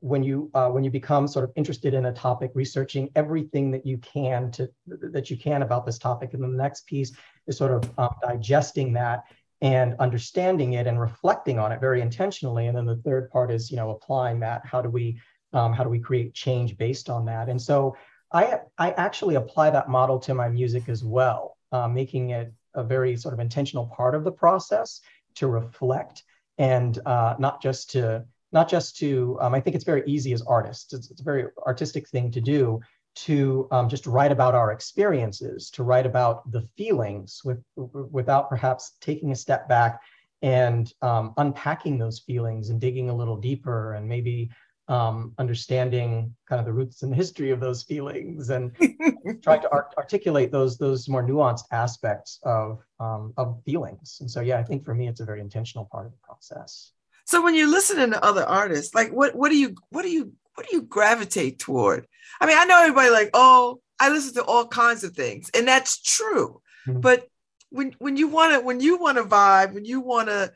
when 0.00 0.22
you 0.22 0.50
uh, 0.54 0.70
when 0.70 0.82
you 0.82 0.90
become 0.90 1.28
sort 1.28 1.44
of 1.44 1.52
interested 1.56 1.92
in 1.92 2.06
a 2.06 2.12
topic, 2.12 2.52
researching 2.54 3.10
everything 3.14 3.70
that 3.70 3.84
you 3.84 3.98
can 3.98 4.50
to 4.52 4.70
that 4.86 5.30
you 5.30 5.36
can 5.36 5.60
about 5.62 5.84
this 5.84 5.98
topic. 5.98 6.32
And 6.32 6.42
then 6.42 6.52
the 6.52 6.62
next 6.62 6.86
piece 6.86 7.12
is 7.46 7.58
sort 7.58 7.72
of 7.72 7.98
um, 7.98 8.14
digesting 8.22 8.94
that 8.94 9.24
and 9.60 9.94
understanding 9.98 10.72
it 10.72 10.86
and 10.86 10.98
reflecting 10.98 11.58
on 11.58 11.70
it 11.70 11.80
very 11.80 12.00
intentionally. 12.00 12.66
And 12.68 12.76
then 12.76 12.86
the 12.86 12.96
third 12.96 13.30
part 13.30 13.50
is 13.50 13.70
you 13.70 13.76
know 13.76 13.90
applying 13.90 14.40
that. 14.40 14.62
How 14.64 14.80
do 14.80 14.88
we 14.88 15.20
um, 15.52 15.74
how 15.74 15.84
do 15.84 15.90
we 15.90 16.00
create 16.00 16.32
change 16.32 16.78
based 16.78 17.10
on 17.10 17.26
that? 17.26 17.50
And 17.50 17.60
so 17.60 17.94
I, 18.32 18.60
I 18.78 18.92
actually 18.92 19.34
apply 19.34 19.70
that 19.70 19.88
model 19.88 20.18
to 20.20 20.34
my 20.34 20.48
music 20.48 20.88
as 20.88 21.02
well, 21.02 21.56
uh, 21.72 21.88
making 21.88 22.30
it 22.30 22.52
a 22.74 22.84
very 22.84 23.16
sort 23.16 23.34
of 23.34 23.40
intentional 23.40 23.86
part 23.86 24.14
of 24.14 24.24
the 24.24 24.32
process 24.32 25.00
to 25.36 25.48
reflect 25.48 26.22
and 26.58 26.98
uh, 27.06 27.34
not 27.38 27.62
just 27.62 27.90
to 27.90 28.24
not 28.52 28.68
just 28.68 28.96
to 28.96 29.38
um, 29.40 29.54
i 29.54 29.60
think 29.60 29.76
it's 29.76 29.84
very 29.84 30.02
easy 30.06 30.32
as 30.32 30.42
artists. 30.42 30.92
It's, 30.92 31.10
it's 31.10 31.20
a 31.20 31.24
very 31.24 31.46
artistic 31.66 32.08
thing 32.08 32.30
to 32.32 32.40
do 32.40 32.80
to 33.16 33.66
um, 33.72 33.88
just 33.88 34.06
write 34.06 34.30
about 34.30 34.54
our 34.54 34.70
experiences 34.70 35.70
to 35.70 35.82
write 35.82 36.06
about 36.06 36.50
the 36.52 36.62
feelings 36.76 37.42
with, 37.44 37.58
without 37.76 38.48
perhaps 38.48 38.92
taking 39.00 39.32
a 39.32 39.36
step 39.36 39.68
back 39.68 40.00
and 40.42 40.92
um, 41.02 41.34
unpacking 41.36 41.98
those 41.98 42.20
feelings 42.20 42.70
and 42.70 42.80
digging 42.80 43.10
a 43.10 43.14
little 43.14 43.36
deeper 43.36 43.94
and 43.94 44.08
maybe 44.08 44.48
um, 44.90 45.32
understanding 45.38 46.34
kind 46.48 46.58
of 46.58 46.66
the 46.66 46.72
roots 46.72 47.02
and 47.02 47.12
the 47.12 47.16
history 47.16 47.52
of 47.52 47.60
those 47.60 47.84
feelings 47.84 48.50
and 48.50 48.74
trying 49.42 49.62
to 49.62 49.70
art- 49.70 49.94
articulate 49.96 50.50
those 50.50 50.76
those 50.76 51.08
more 51.08 51.22
nuanced 51.22 51.64
aspects 51.70 52.40
of 52.42 52.82
um, 52.98 53.32
of 53.36 53.62
feelings. 53.64 54.18
And 54.20 54.28
so, 54.28 54.40
yeah, 54.40 54.58
I 54.58 54.64
think 54.64 54.84
for 54.84 54.92
me, 54.92 55.06
it's 55.06 55.20
a 55.20 55.24
very 55.24 55.40
intentional 55.40 55.88
part 55.90 56.06
of 56.06 56.12
the 56.12 56.18
process. 56.18 56.92
So 57.24 57.40
when 57.40 57.54
you're 57.54 57.70
listening 57.70 58.10
to 58.10 58.24
other 58.24 58.44
artists, 58.44 58.92
like 58.92 59.10
what 59.12 59.36
what 59.36 59.50
do 59.50 59.56
you 59.56 59.76
what 59.90 60.02
do 60.02 60.10
you 60.10 60.32
what 60.56 60.68
do 60.68 60.74
you 60.74 60.82
gravitate 60.82 61.60
toward? 61.60 62.08
I 62.40 62.46
mean, 62.46 62.58
I 62.58 62.64
know 62.64 62.80
everybody 62.82 63.10
like, 63.10 63.30
oh, 63.32 63.80
I 64.00 64.08
listen 64.08 64.34
to 64.34 64.44
all 64.44 64.66
kinds 64.66 65.04
of 65.04 65.14
things, 65.14 65.50
and 65.54 65.68
that's 65.68 66.02
true. 66.02 66.60
Mm-hmm. 66.88 67.00
But 67.00 67.28
when 67.70 67.94
when 68.00 68.16
you 68.16 68.26
want 68.26 68.54
to 68.54 68.60
when 68.60 68.80
you 68.80 68.98
want 68.98 69.18
to 69.18 69.24
vibe, 69.24 69.72
when 69.72 69.84
you 69.84 70.00
want 70.00 70.28
to 70.30 70.52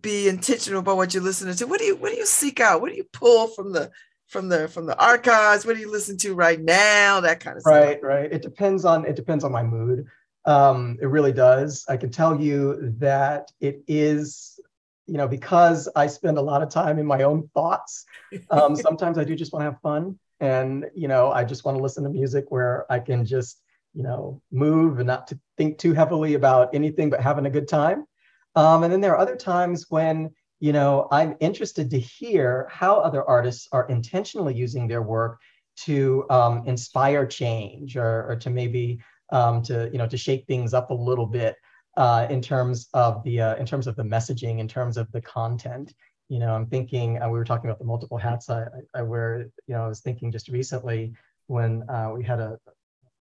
be 0.00 0.28
intentional 0.28 0.80
about 0.80 0.96
what 0.96 1.14
you're 1.14 1.22
listening 1.22 1.54
to? 1.54 1.66
What 1.66 1.78
do 1.78 1.84
you 1.84 1.96
what 1.96 2.12
do 2.12 2.16
you 2.16 2.26
seek 2.26 2.60
out? 2.60 2.80
What 2.80 2.90
do 2.90 2.96
you 2.96 3.04
pull 3.12 3.48
from 3.48 3.72
the 3.72 3.90
from 4.28 4.48
the 4.48 4.68
from 4.68 4.86
the 4.86 4.98
archives? 4.98 5.66
What 5.66 5.76
do 5.76 5.80
you 5.80 5.90
listen 5.90 6.16
to 6.18 6.34
right 6.34 6.60
now? 6.60 7.20
That 7.20 7.40
kind 7.40 7.56
of 7.56 7.62
right, 7.66 7.92
stuff. 7.92 8.02
Right, 8.02 8.02
right. 8.02 8.32
It 8.32 8.42
depends 8.42 8.84
on 8.84 9.04
it 9.04 9.16
depends 9.16 9.44
on 9.44 9.52
my 9.52 9.62
mood. 9.62 10.06
Um, 10.44 10.98
it 11.00 11.06
really 11.06 11.32
does. 11.32 11.84
I 11.88 11.96
can 11.96 12.10
tell 12.10 12.40
you 12.40 12.94
that 12.98 13.52
it 13.60 13.82
is, 13.86 14.58
you 15.06 15.16
know, 15.16 15.28
because 15.28 15.88
I 15.94 16.08
spend 16.08 16.36
a 16.36 16.42
lot 16.42 16.62
of 16.62 16.68
time 16.68 16.98
in 16.98 17.06
my 17.06 17.22
own 17.22 17.48
thoughts. 17.54 18.04
Um, 18.50 18.74
sometimes 18.88 19.18
I 19.18 19.24
do 19.24 19.36
just 19.36 19.52
want 19.52 19.60
to 19.60 19.70
have 19.70 19.80
fun, 19.82 20.18
and 20.40 20.86
you 20.96 21.06
know, 21.06 21.30
I 21.30 21.44
just 21.44 21.64
want 21.64 21.76
to 21.76 21.82
listen 21.82 22.02
to 22.04 22.10
music 22.10 22.46
where 22.48 22.90
I 22.90 22.98
can 22.98 23.24
just, 23.24 23.60
you 23.94 24.02
know, 24.02 24.40
move 24.50 24.98
and 24.98 25.06
not 25.06 25.28
to 25.28 25.38
think 25.56 25.78
too 25.78 25.92
heavily 25.92 26.34
about 26.34 26.74
anything 26.74 27.10
but 27.10 27.20
having 27.20 27.46
a 27.46 27.50
good 27.50 27.68
time. 27.68 28.06
Um, 28.54 28.82
and 28.82 28.92
then 28.92 29.00
there 29.00 29.12
are 29.12 29.18
other 29.18 29.36
times 29.36 29.86
when 29.88 30.30
you 30.60 30.72
know 30.72 31.08
I'm 31.10 31.36
interested 31.40 31.90
to 31.90 31.98
hear 31.98 32.68
how 32.70 32.96
other 32.96 33.24
artists 33.28 33.68
are 33.72 33.88
intentionally 33.88 34.54
using 34.54 34.86
their 34.86 35.02
work 35.02 35.38
to 35.74 36.26
um, 36.30 36.62
inspire 36.66 37.26
change 37.26 37.96
or, 37.96 38.30
or 38.30 38.36
to 38.36 38.50
maybe 38.50 39.00
um, 39.30 39.62
to 39.62 39.88
you 39.92 39.98
know 39.98 40.06
to 40.06 40.16
shake 40.16 40.46
things 40.46 40.74
up 40.74 40.90
a 40.90 40.94
little 40.94 41.26
bit 41.26 41.56
uh, 41.96 42.26
in 42.30 42.40
terms 42.40 42.88
of 42.94 43.22
the 43.24 43.40
uh, 43.40 43.56
in 43.56 43.66
terms 43.66 43.86
of 43.86 43.96
the 43.96 44.02
messaging, 44.02 44.58
in 44.58 44.68
terms 44.68 44.96
of 44.96 45.10
the 45.12 45.20
content. 45.20 45.92
You 46.28 46.38
know, 46.38 46.54
I'm 46.54 46.66
thinking 46.66 47.20
uh, 47.20 47.28
we 47.28 47.38
were 47.38 47.44
talking 47.44 47.68
about 47.68 47.78
the 47.78 47.84
multiple 47.84 48.16
hats 48.16 48.48
I, 48.48 48.64
I, 48.94 49.02
wear. 49.02 49.50
You 49.66 49.74
know, 49.74 49.84
I 49.84 49.88
was 49.88 50.00
thinking 50.00 50.32
just 50.32 50.48
recently 50.48 51.12
when 51.46 51.88
uh, 51.90 52.12
we 52.14 52.24
had 52.24 52.40
a 52.40 52.58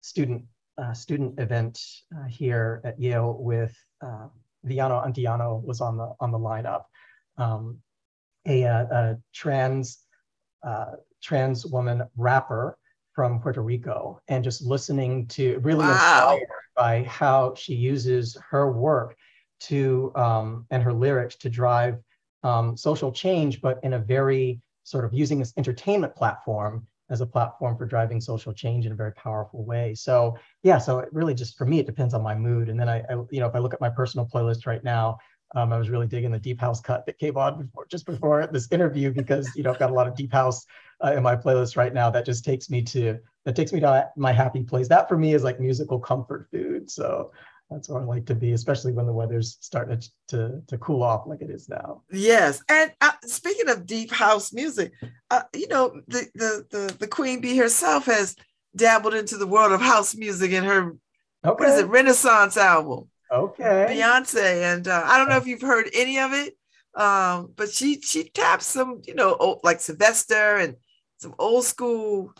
student 0.00 0.44
uh, 0.78 0.92
student 0.92 1.38
event 1.40 1.80
uh, 2.16 2.26
here 2.26 2.80
at 2.84 3.00
Yale 3.00 3.36
with 3.38 3.76
Villano 4.64 5.00
Antillano 5.00 5.62
was 5.62 5.80
on 5.80 5.96
the 5.96 6.14
on 6.20 6.30
the 6.30 6.38
lineup. 6.38 6.84
Um, 7.38 7.78
a, 8.46 8.62
a, 8.62 9.18
trans 9.34 9.98
uh, 10.62 10.92
trans 11.22 11.66
woman 11.66 12.02
rapper 12.16 12.78
from 13.12 13.40
Puerto 13.40 13.60
Rico 13.60 14.20
and 14.28 14.44
just 14.44 14.62
listening 14.62 15.26
to 15.28 15.58
really 15.60 15.80
wow. 15.80 16.32
inspired 16.32 16.48
by 16.76 17.02
how 17.04 17.54
she 17.54 17.74
uses 17.74 18.36
her 18.50 18.70
work 18.72 19.16
to 19.60 20.12
um, 20.14 20.66
and 20.70 20.82
her 20.82 20.92
lyrics 20.92 21.36
to 21.36 21.50
drive 21.50 21.98
um, 22.42 22.76
social 22.76 23.12
change, 23.12 23.60
but 23.60 23.78
in 23.82 23.94
a 23.94 23.98
very 23.98 24.60
sort 24.84 25.04
of 25.04 25.12
using 25.12 25.38
this 25.38 25.52
entertainment 25.56 26.14
platform 26.14 26.86
as 27.10 27.20
a 27.20 27.26
platform 27.26 27.76
for 27.76 27.86
driving 27.86 28.20
social 28.20 28.52
change 28.52 28.86
in 28.86 28.92
a 28.92 28.94
very 28.94 29.12
powerful 29.12 29.64
way. 29.64 29.94
So 29.94 30.36
yeah, 30.62 30.78
so 30.78 31.00
it 31.00 31.08
really 31.12 31.34
just 31.34 31.58
for 31.58 31.66
me 31.66 31.78
it 31.80 31.86
depends 31.86 32.14
on 32.14 32.22
my 32.22 32.34
mood. 32.34 32.68
And 32.68 32.78
then 32.78 32.88
I, 32.88 33.00
I 33.10 33.14
you 33.30 33.40
know, 33.40 33.46
if 33.46 33.54
I 33.54 33.58
look 33.58 33.74
at 33.74 33.80
my 33.80 33.90
personal 33.90 34.28
playlist 34.32 34.66
right 34.66 34.82
now, 34.82 35.18
um, 35.56 35.72
I 35.72 35.78
was 35.78 35.90
really 35.90 36.06
digging 36.06 36.30
the 36.30 36.38
deep 36.38 36.60
house 36.60 36.80
cut 36.80 37.04
that 37.06 37.18
came 37.18 37.36
on 37.36 37.60
before, 37.60 37.86
just 37.90 38.06
before 38.06 38.48
this 38.52 38.70
interview 38.70 39.12
because 39.12 39.50
you 39.56 39.62
know 39.64 39.72
I've 39.72 39.78
got 39.78 39.90
a 39.90 39.94
lot 39.94 40.06
of 40.06 40.14
deep 40.14 40.32
house 40.32 40.64
uh, 41.04 41.12
in 41.12 41.22
my 41.22 41.34
playlist 41.34 41.76
right 41.76 41.92
now 41.92 42.10
that 42.10 42.24
just 42.24 42.44
takes 42.44 42.70
me 42.70 42.82
to 42.82 43.18
that 43.44 43.56
takes 43.56 43.72
me 43.72 43.80
to 43.80 44.08
my 44.16 44.32
happy 44.32 44.62
place. 44.62 44.88
That 44.88 45.08
for 45.08 45.18
me 45.18 45.34
is 45.34 45.42
like 45.42 45.58
musical 45.58 45.98
comfort 45.98 46.48
food. 46.52 46.90
So 46.90 47.32
that's 47.70 47.88
where 47.88 48.02
I 48.02 48.04
like 48.04 48.26
to 48.26 48.34
be, 48.34 48.52
especially 48.52 48.92
when 48.92 49.06
the 49.06 49.12
weather's 49.12 49.56
starting 49.60 50.00
to 50.00 50.10
to, 50.28 50.62
to 50.66 50.78
cool 50.78 51.02
off 51.02 51.26
like 51.26 51.40
it 51.40 51.50
is 51.50 51.68
now. 51.68 52.02
Yes, 52.10 52.62
and 52.68 52.92
uh, 53.00 53.12
speaking 53.24 53.68
of 53.68 53.86
deep 53.86 54.10
house 54.10 54.52
music, 54.52 54.92
uh, 55.30 55.42
you 55.54 55.68
know 55.68 56.00
the, 56.08 56.26
the 56.34 56.66
the 56.70 56.96
the 56.98 57.06
Queen 57.06 57.40
Bee 57.40 57.56
herself 57.56 58.06
has 58.06 58.36
dabbled 58.76 59.14
into 59.14 59.36
the 59.36 59.46
world 59.46 59.72
of 59.72 59.80
house 59.80 60.14
music 60.14 60.52
in 60.52 60.64
her 60.64 60.96
okay. 61.44 61.64
what 61.64 61.68
is 61.68 61.78
it 61.78 61.86
Renaissance 61.86 62.56
album. 62.56 63.08
Okay. 63.32 63.86
Beyonce, 63.88 64.74
and 64.74 64.88
uh, 64.88 65.02
I 65.04 65.16
don't 65.16 65.28
know 65.28 65.36
if 65.36 65.46
you've 65.46 65.62
heard 65.62 65.88
any 65.94 66.18
of 66.18 66.32
it, 66.32 66.56
um, 66.96 67.52
but 67.54 67.70
she 67.70 68.00
she 68.00 68.28
taps 68.28 68.66
some, 68.66 69.02
you 69.06 69.14
know, 69.14 69.36
old, 69.38 69.60
like 69.62 69.80
Sylvester 69.80 70.56
and 70.56 70.74
some 71.18 71.34
old 71.38 71.64
school 71.64 72.34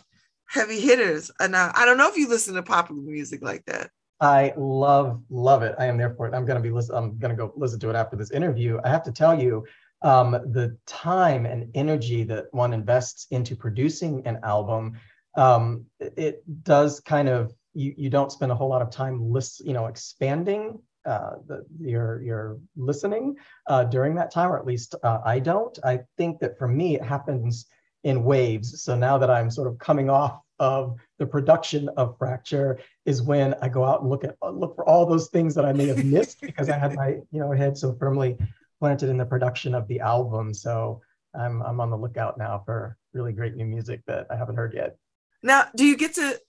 heavy 0.49 0.81
hitters. 0.81 1.31
And 1.39 1.55
uh, 1.55 1.71
I 1.73 1.85
don't 1.85 1.97
know 1.97 2.09
if 2.09 2.17
you 2.17 2.27
listen 2.27 2.55
to 2.55 2.63
popular 2.63 3.01
music 3.01 3.41
like 3.41 3.63
that. 3.65 3.89
I 4.21 4.53
love 4.55 5.19
love 5.29 5.63
it. 5.63 5.75
I 5.79 5.87
am 5.87 5.97
there 5.97 6.13
for 6.13 6.27
it. 6.27 6.35
I'm 6.35 6.45
gonna 6.45 6.61
be 6.61 6.69
listen. 6.69 6.95
I'm 6.95 7.17
gonna 7.17 7.35
go 7.35 7.51
listen 7.55 7.79
to 7.79 7.89
it 7.89 7.95
after 7.95 8.15
this 8.15 8.31
interview. 8.31 8.79
I 8.83 8.89
have 8.89 9.03
to 9.03 9.11
tell 9.11 9.39
you, 9.39 9.65
um, 10.03 10.31
the 10.31 10.77
time 10.85 11.47
and 11.47 11.71
energy 11.73 12.23
that 12.25 12.45
one 12.51 12.71
invests 12.71 13.25
into 13.31 13.55
producing 13.55 14.25
an 14.27 14.39
album, 14.43 14.99
um, 15.35 15.85
it 15.99 16.43
does 16.63 16.99
kind 16.99 17.29
of 17.29 17.51
you 17.73 17.95
you 17.97 18.09
don't 18.11 18.31
spend 18.31 18.51
a 18.51 18.55
whole 18.55 18.69
lot 18.69 18.83
of 18.83 18.91
time 18.91 19.31
list 19.31 19.65
you 19.65 19.73
know 19.73 19.87
expanding 19.87 20.79
uh, 21.05 21.37
the, 21.47 21.65
your 21.79 22.21
your 22.21 22.59
listening 22.75 23.35
uh, 23.67 23.83
during 23.85 24.13
that 24.15 24.31
time, 24.31 24.51
or 24.51 24.59
at 24.59 24.67
least 24.67 24.93
uh, 25.03 25.19
I 25.25 25.39
don't. 25.39 25.77
I 25.83 26.01
think 26.17 26.39
that 26.41 26.59
for 26.59 26.67
me 26.67 26.95
it 26.95 27.03
happens 27.03 27.65
in 28.03 28.23
waves. 28.23 28.83
So 28.83 28.95
now 28.95 29.17
that 29.17 29.31
I'm 29.31 29.49
sort 29.49 29.67
of 29.67 29.79
coming 29.79 30.11
off 30.11 30.41
of 30.61 30.95
the 31.19 31.25
production 31.25 31.89
of 31.97 32.17
Fracture, 32.17 32.79
is 33.05 33.21
when 33.21 33.53
I 33.61 33.67
go 33.67 33.83
out 33.83 34.01
and 34.01 34.09
look 34.09 34.23
at 34.23 34.37
look 34.41 34.75
for 34.75 34.87
all 34.87 35.05
those 35.05 35.27
things 35.27 35.53
that 35.55 35.65
I 35.65 35.73
may 35.73 35.87
have 35.87 36.05
missed 36.17 36.39
because 36.39 36.69
I 36.69 36.77
had 36.77 36.95
my 36.95 37.17
you 37.31 37.39
know 37.41 37.51
head 37.51 37.77
so 37.77 37.93
firmly 37.99 38.37
planted 38.79 39.09
in 39.09 39.17
the 39.17 39.25
production 39.25 39.75
of 39.75 39.87
the 39.87 39.99
album. 39.99 40.53
So 40.53 41.01
I'm 41.33 41.61
I'm 41.63 41.81
on 41.81 41.89
the 41.89 41.97
lookout 41.97 42.37
now 42.37 42.61
for 42.65 42.97
really 43.13 43.33
great 43.33 43.55
new 43.55 43.65
music 43.65 44.01
that 44.07 44.27
I 44.29 44.37
haven't 44.37 44.55
heard 44.55 44.73
yet. 44.73 44.95
Now, 45.43 45.65
do 45.75 45.83
you 45.83 45.97
get 45.97 46.13
to 46.15 46.39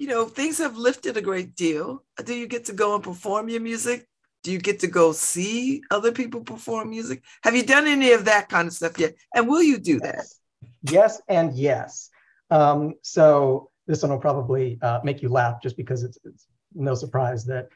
you 0.00 0.06
know, 0.06 0.24
things 0.24 0.56
have 0.56 0.78
lifted 0.78 1.18
a 1.18 1.20
great 1.20 1.54
deal. 1.54 2.02
Do 2.24 2.34
you 2.34 2.46
get 2.46 2.64
to 2.64 2.72
go 2.72 2.94
and 2.94 3.04
perform 3.04 3.50
your 3.50 3.60
music? 3.60 4.08
Do 4.42 4.50
you 4.50 4.58
get 4.58 4.80
to 4.80 4.86
go 4.86 5.12
see 5.12 5.82
other 5.90 6.10
people 6.10 6.40
perform 6.40 6.88
music? 6.88 7.22
Have 7.42 7.54
you 7.54 7.62
done 7.62 7.86
any 7.86 8.12
of 8.12 8.24
that 8.24 8.48
kind 8.48 8.66
of 8.66 8.72
stuff 8.72 8.98
yet? 8.98 9.14
And 9.34 9.46
will 9.46 9.62
you 9.62 9.76
do 9.78 10.00
that? 10.00 10.24
Yes, 10.84 11.20
and 11.28 11.54
yes. 11.54 12.08
Um, 12.50 12.94
so 13.02 13.70
this 13.86 14.02
one 14.02 14.10
will 14.10 14.18
probably 14.18 14.78
uh, 14.82 15.00
make 15.04 15.22
you 15.22 15.28
laugh 15.28 15.62
just 15.62 15.76
because 15.76 16.02
it's, 16.02 16.18
it's 16.24 16.46
no 16.74 16.94
surprise 16.94 17.44
that 17.46 17.68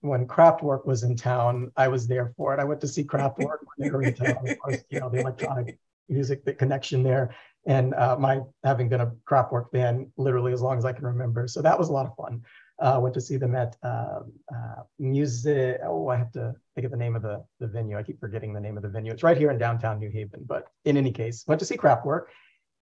when 0.00 0.26
Kraftwerk 0.26 0.86
was 0.86 1.02
in 1.02 1.16
town, 1.16 1.72
I 1.76 1.88
was 1.88 2.06
there 2.06 2.32
for 2.36 2.54
it. 2.54 2.60
I 2.60 2.64
went 2.64 2.80
to 2.82 2.88
see 2.88 3.04
Kraftwerk 3.04 3.58
when 3.64 3.78
they 3.78 3.90
were 3.90 4.02
in 4.02 4.14
town. 4.14 4.38
Of 4.46 4.58
course, 4.58 4.84
you 4.90 5.00
know, 5.00 5.08
the 5.08 5.20
electronic 5.20 5.78
music, 6.08 6.44
the 6.44 6.54
connection 6.54 7.02
there 7.02 7.34
and 7.68 7.94
uh, 7.94 8.16
my 8.18 8.40
having 8.64 8.88
been 8.88 9.02
a 9.02 9.12
Kraftwerk 9.28 9.70
fan 9.70 10.10
literally 10.16 10.52
as 10.52 10.62
long 10.62 10.78
as 10.78 10.84
I 10.86 10.92
can 10.92 11.04
remember. 11.04 11.46
So 11.46 11.60
that 11.62 11.78
was 11.78 11.90
a 11.90 11.92
lot 11.92 12.06
of 12.06 12.16
fun. 12.16 12.42
Uh, 12.80 12.98
went 13.02 13.14
to 13.14 13.20
see 13.20 13.36
them 13.36 13.54
at 13.54 13.76
uh, 13.82 14.20
uh, 14.50 14.82
music. 14.98 15.78
Oh, 15.84 16.08
I 16.08 16.16
have 16.16 16.32
to 16.32 16.54
think 16.74 16.86
of 16.86 16.90
the 16.90 16.96
name 16.96 17.14
of 17.14 17.22
the, 17.22 17.44
the 17.60 17.66
venue. 17.66 17.98
I 17.98 18.02
keep 18.02 18.20
forgetting 18.20 18.54
the 18.54 18.60
name 18.60 18.76
of 18.76 18.82
the 18.82 18.88
venue. 18.88 19.12
It's 19.12 19.22
right 19.22 19.36
here 19.36 19.50
in 19.50 19.58
downtown 19.58 19.98
New 19.98 20.10
Haven. 20.10 20.44
But 20.46 20.68
in 20.84 20.96
any 20.96 21.12
case, 21.12 21.44
went 21.46 21.58
to 21.58 21.66
see 21.66 21.76
Kraftwerk, 21.76 22.26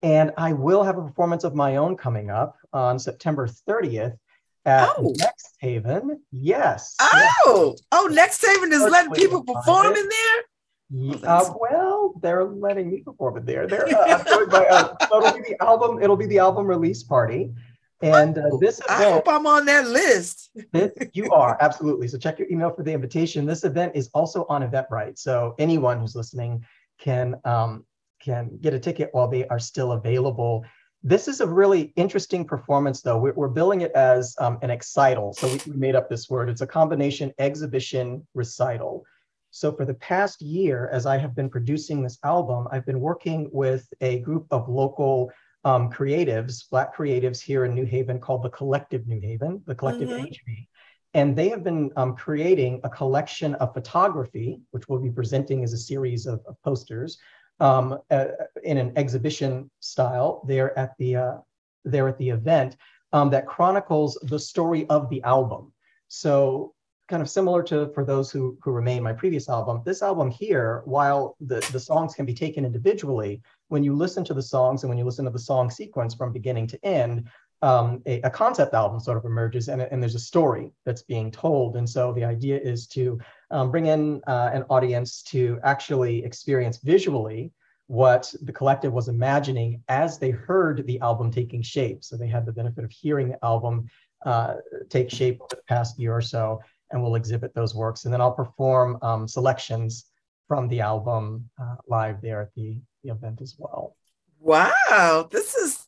and 0.05 0.33
I 0.37 0.53
will 0.53 0.83
have 0.85 0.99
a 0.99 1.03
performance 1.03 1.45
of 1.45 1.55
my 1.55 1.77
own 1.77 1.97
coming 1.97 2.29
up 2.29 2.59
on 2.75 2.99
September 2.99 3.49
30th 3.49 4.19
at 4.67 4.91
oh. 4.99 5.15
Next 5.17 5.57
Haven. 5.61 6.21
Yes. 6.31 6.95
Oh, 7.01 7.73
yes. 7.75 7.87
oh, 7.91 8.09
Next 8.13 8.45
Haven 8.45 8.71
is 8.71 8.83
letting 8.83 9.13
people 9.13 9.43
perform 9.43 9.97
in 9.97 10.09
there. 10.09 11.25
Uh, 11.27 11.51
well, 11.59 12.13
they're 12.21 12.45
letting 12.45 12.91
me 12.91 13.01
perform 13.01 13.39
it 13.39 13.47
there. 13.47 13.67
They're 13.67 13.89
uh, 13.89 14.47
by, 14.47 14.67
uh, 14.67 14.95
so 15.09 15.25
it'll 15.25 15.39
be 15.41 15.49
the 15.49 15.63
album. 15.63 16.03
It'll 16.03 16.17
be 16.17 16.27
the 16.27 16.39
album 16.39 16.67
release 16.67 17.03
party, 17.03 17.55
and 18.03 18.37
uh, 18.37 18.51
this. 18.61 18.81
Event, 18.81 19.01
I 19.01 19.11
hope 19.11 19.27
I'm 19.27 19.47
on 19.47 19.65
that 19.65 19.89
list. 19.89 20.51
this, 20.73 20.93
you 21.15 21.33
are 21.33 21.57
absolutely. 21.61 22.07
So 22.09 22.19
check 22.19 22.39
your 22.39 22.49
email 22.51 22.71
for 22.71 22.83
the 22.83 22.93
invitation. 22.93 23.47
This 23.47 23.65
event 23.65 23.93
is 23.97 24.11
also 24.13 24.45
on 24.51 24.63
Eventbrite, 24.63 25.19
so 25.19 25.55
anyone 25.59 25.99
who's 25.99 26.15
listening 26.15 26.65
can 26.99 27.41
um, 27.45 27.85
can 28.25 28.59
get 28.61 28.75
a 28.75 28.79
ticket 28.79 29.11
while 29.13 29.29
they 29.29 29.47
are 29.49 29.59
still 29.59 29.93
available. 29.93 30.65
This 31.03 31.29
is 31.29 31.41
a 31.41 31.47
really 31.47 31.93
interesting 31.97 32.47
performance, 32.47 33.03
though. 33.03 33.19
We're, 33.19 33.35
we're 33.35 33.49
billing 33.49 33.83
it 33.83 33.93
as 33.93 34.35
um, 34.39 34.59
an 34.63 34.71
excital. 34.71 35.35
So 35.35 35.49
we, 35.49 35.73
we 35.73 35.77
made 35.77 35.95
up 35.95 36.09
this 36.09 36.31
word. 36.31 36.49
It's 36.49 36.63
a 36.63 36.67
combination 36.67 37.33
exhibition 37.39 38.27
recital. 38.35 39.05
So 39.51 39.71
for 39.71 39.85
the 39.85 39.95
past 39.95 40.43
year, 40.43 40.89
as 40.91 41.07
I 41.07 41.19
have 41.19 41.35
been 41.37 41.51
producing 41.51 42.03
this 42.03 42.19
album, 42.25 42.67
I've 42.73 42.87
been 42.87 43.01
working 43.01 43.49
with 43.53 43.87
a 44.01 44.19
group 44.21 44.47
of 44.51 44.69
local 44.69 45.31
um, 45.65 45.91
creatives, 45.91 46.69
Black 46.71 46.97
creatives 46.97 47.41
here 47.41 47.65
in 47.65 47.75
New 47.75 47.85
Haven 47.87 48.19
called 48.19 48.43
the 48.43 48.51
Collective 48.51 49.07
New 49.07 49.21
Haven, 49.21 49.63
the 49.67 49.75
Collective 49.75 50.09
mm-hmm. 50.09 50.25
HB. 50.25 50.67
And 51.15 51.37
they 51.37 51.49
have 51.51 51.63
been 51.63 51.91
um, 51.97 52.17
creating 52.17 52.81
a 52.83 52.89
collection 52.89 53.55
of 53.57 53.73
photography, 53.73 54.61
which 54.73 54.89
we'll 54.89 54.99
be 54.99 55.11
presenting 55.11 55.63
as 55.63 55.73
a 55.73 55.79
series 55.79 56.27
of, 56.27 56.41
of 56.47 56.61
posters 56.63 57.19
um, 57.61 57.99
uh, 58.11 58.27
in 58.63 58.79
an 58.79 58.93
exhibition 58.97 59.71
style 59.81 60.45
there 60.47 60.77
at 60.79 60.97
the, 60.99 61.17
uh, 61.17 61.37
there 61.85 62.09
at 62.09 62.19
the 62.19 62.31
event 62.31 62.77
um, 63.13 63.31
that 63.31 63.47
chronicles 63.47 64.19
the 64.23 64.39
story 64.39 64.87
of 64.89 65.09
the 65.11 65.23
album. 65.23 65.73
So 66.09 66.75
kind 67.09 67.23
of 67.23 67.29
similar 67.29 67.63
to 67.63 67.89
for 67.89 68.05
those 68.05 68.31
who 68.31 68.57
who 68.63 68.71
remain 68.71 69.03
my 69.03 69.13
previous 69.13 69.49
album 69.49 69.83
this 69.85 70.03
album 70.03 70.31
here 70.31 70.83
while 70.87 71.37
the 71.41 71.67
the 71.73 71.81
songs 71.81 72.15
can 72.15 72.25
be 72.25 72.33
taken 72.33 72.65
individually 72.65 73.43
when 73.69 73.85
you 73.85 73.95
listen 73.95 74.25
to 74.25 74.35
the 74.35 74.43
songs 74.43 74.83
and 74.83 74.89
when 74.89 74.99
you 74.99 75.05
listen 75.05 75.25
to 75.25 75.31
the 75.31 75.39
song 75.39 75.71
sequence 75.71 76.15
from 76.15 76.33
beginning 76.33 76.67
to 76.67 76.83
end 76.85 77.29
um, 77.63 78.03
a, 78.05 78.21
a, 78.23 78.31
concept 78.31 78.75
album 78.75 79.01
sort 79.01 79.17
of 79.17 79.25
emerges 79.25 79.69
and, 79.69 79.81
and 79.81 80.03
there's 80.03 80.15
a 80.15 80.19
story 80.19 80.71
that's 80.85 81.03
being 81.03 81.31
told 81.31 81.77
and 81.77 81.89
so 81.89 82.13
the 82.13 82.25
idea 82.25 82.59
is 82.59 82.87
to 82.87 83.19
um, 83.55 83.71
bring 83.71 83.87
in 83.87 84.21
uh, 84.27 84.51
an 84.53 84.65
audience 84.69 85.23
to 85.23 85.61
actually 85.63 86.25
experience 86.25 86.79
visually 86.79 87.53
what 87.87 88.35
the 88.43 88.53
collective 88.53 88.93
was 88.93 89.09
imagining 89.09 89.81
as 89.89 90.19
they 90.19 90.31
heard 90.31 90.85
the 90.87 90.99
album 91.01 91.31
taking 91.31 91.63
shape. 91.63 92.03
So 92.03 92.17
they 92.17 92.27
had 92.27 92.47
the 92.47 92.53
benefit 92.53 92.83
of 92.83 92.91
hearing 92.91 93.29
the 93.29 93.45
album 93.45 93.89
uh, 94.27 94.55
take 94.91 95.09
shape 95.09 95.41
over 95.41 95.55
the 95.55 95.63
past 95.69 95.99
year 96.01 96.17
or 96.17 96.21
so, 96.21 96.61
and 96.91 97.01
we'll 97.01 97.15
exhibit 97.15 97.55
those 97.55 97.77
works. 97.77 98.05
And 98.05 98.13
then 98.13 98.21
I'll 98.21 98.33
perform 98.33 98.99
um, 99.03 99.29
selections 99.29 100.07
from 100.49 100.67
the 100.67 100.81
album 100.81 101.49
uh, 101.61 101.77
live 101.87 102.21
there 102.23 102.41
at 102.43 102.55
the, 102.57 102.81
the 103.05 103.11
event 103.11 103.41
as 103.41 103.55
well. 103.57 103.95
Wow, 104.41 105.29
this 105.31 105.55
is 105.55 105.87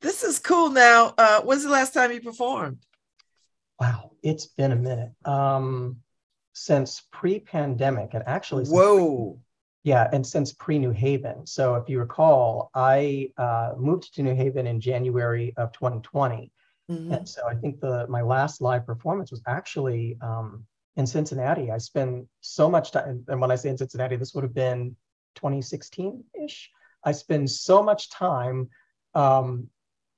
this 0.00 0.24
is 0.24 0.38
cool. 0.38 0.68
Now, 0.68 1.14
uh, 1.16 1.40
when's 1.42 1.62
the 1.62 1.70
last 1.70 1.94
time 1.94 2.12
you 2.12 2.20
performed? 2.20 2.84
Wow, 3.80 4.10
it's 4.22 4.46
been 4.46 4.72
a 4.72 4.76
minute. 4.76 5.12
Um, 5.24 6.02
since 6.54 7.02
pre-pandemic, 7.12 8.14
and 8.14 8.24
actually, 8.26 8.64
whoa, 8.64 9.32
pre- 9.32 9.90
yeah, 9.90 10.08
and 10.12 10.26
since 10.26 10.52
pre-New 10.52 10.92
Haven. 10.92 11.46
So, 11.46 11.74
if 11.74 11.88
you 11.88 11.98
recall, 11.98 12.70
I 12.74 13.30
uh, 13.36 13.72
moved 13.76 14.14
to 14.14 14.22
New 14.22 14.34
Haven 14.34 14.66
in 14.66 14.80
January 14.80 15.52
of 15.56 15.72
2020, 15.72 16.50
mm-hmm. 16.90 17.12
and 17.12 17.28
so 17.28 17.42
I 17.46 17.54
think 17.54 17.80
the 17.80 18.06
my 18.08 18.22
last 18.22 18.62
live 18.62 18.86
performance 18.86 19.30
was 19.30 19.42
actually 19.46 20.16
um, 20.22 20.64
in 20.96 21.06
Cincinnati. 21.06 21.70
I 21.70 21.78
spend 21.78 22.26
so 22.40 22.70
much 22.70 22.92
time, 22.92 23.24
and 23.28 23.40
when 23.40 23.50
I 23.50 23.56
say 23.56 23.68
in 23.68 23.76
Cincinnati, 23.76 24.16
this 24.16 24.32
would 24.34 24.44
have 24.44 24.54
been 24.54 24.96
2016-ish. 25.36 26.70
I 27.04 27.12
spend 27.12 27.50
so 27.50 27.82
much 27.82 28.10
time 28.10 28.70
um, 29.14 29.68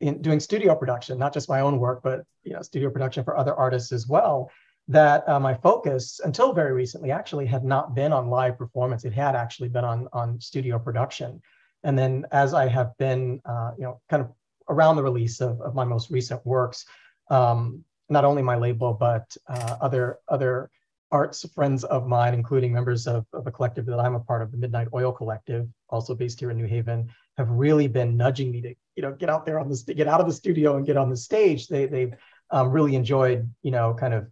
in 0.00 0.21
doing 0.21 0.40
studio 0.40 0.75
production, 0.75 1.19
not 1.19 1.33
just 1.33 1.49
my 1.49 1.61
own 1.61 1.78
work, 1.78 2.02
but 2.02 2.25
you 2.45 2.52
know, 2.52 2.62
studio 2.62 2.90
production 2.90 3.25
for 3.25 3.37
other 3.37 3.55
artists 3.55 3.93
as 3.93 4.07
well. 4.07 4.50
That 4.88 5.28
uh, 5.28 5.40
my 5.40 5.55
focus 5.55 6.21
until 6.25 6.52
very 6.52 6.73
recently 6.73 7.11
actually 7.11 7.47
had 7.47 7.64
not 7.64 7.95
been 7.95 8.12
on 8.12 8.31
live 8.31 8.57
performance. 8.57 9.05
It 9.05 9.12
had 9.12 9.35
actually 9.35 9.69
been 9.69 9.85
on 9.85 10.09
on 10.12 10.40
studio 10.40 10.78
production. 10.78 11.43
And 11.83 11.99
then 11.99 12.25
as 12.31 12.55
I 12.55 12.69
have 12.69 12.97
been, 12.97 13.40
uh, 13.45 13.73
you 13.76 13.85
know, 13.85 14.00
kind 14.09 14.23
of 14.23 14.33
around 14.69 14.97
the 14.97 15.02
release 15.02 15.40
of, 15.40 15.61
of 15.61 15.75
my 15.75 15.85
most 15.85 16.11
recent 16.11 16.45
works, 16.47 16.85
um, 17.31 17.85
not 18.09 18.25
only 18.25 18.43
my 18.43 18.57
label 18.57 18.95
but 18.95 19.37
uh, 19.49 19.76
other 19.81 20.19
other 20.28 20.71
arts 21.11 21.45
friends 21.55 21.85
of 21.85 22.07
mine, 22.07 22.35
including 22.35 22.73
members 22.73 23.07
of, 23.07 23.26
of 23.33 23.47
a 23.47 23.50
collective 23.50 23.87
that 23.87 23.99
I'm 23.99 24.14
a 24.14 24.21
part 24.21 24.43
of, 24.43 24.50
the 24.50 24.59
Midnight 24.59 24.88
Oil 24.93 25.12
Collective, 25.12 25.69
also 25.88 26.14
based 26.14 26.40
here 26.40 26.50
in 26.50 26.57
New 26.57 26.66
Haven, 26.66 27.09
have 27.38 27.49
really 27.50 27.87
been 27.87 28.16
nudging 28.16 28.50
me 28.50 28.61
to, 28.62 28.75
you 28.97 29.02
know, 29.02 29.12
get 29.12 29.31
out 29.31 29.47
there 29.47 29.61
on 29.61 29.69
this, 29.69 29.83
get 29.83 30.09
out 30.09 30.21
of 30.21 30.26
the 30.26 30.33
studio 30.33 30.76
and 30.76 30.87
get 30.87 30.97
on 30.97 31.11
the 31.11 31.16
stage. 31.16 31.69
They 31.69 31.87
they've 31.87 32.14
um, 32.50 32.71
really 32.71 32.95
enjoyed, 32.95 33.50
you 33.62 33.71
know, 33.71 33.95
kind 33.95 34.14
of 34.14 34.26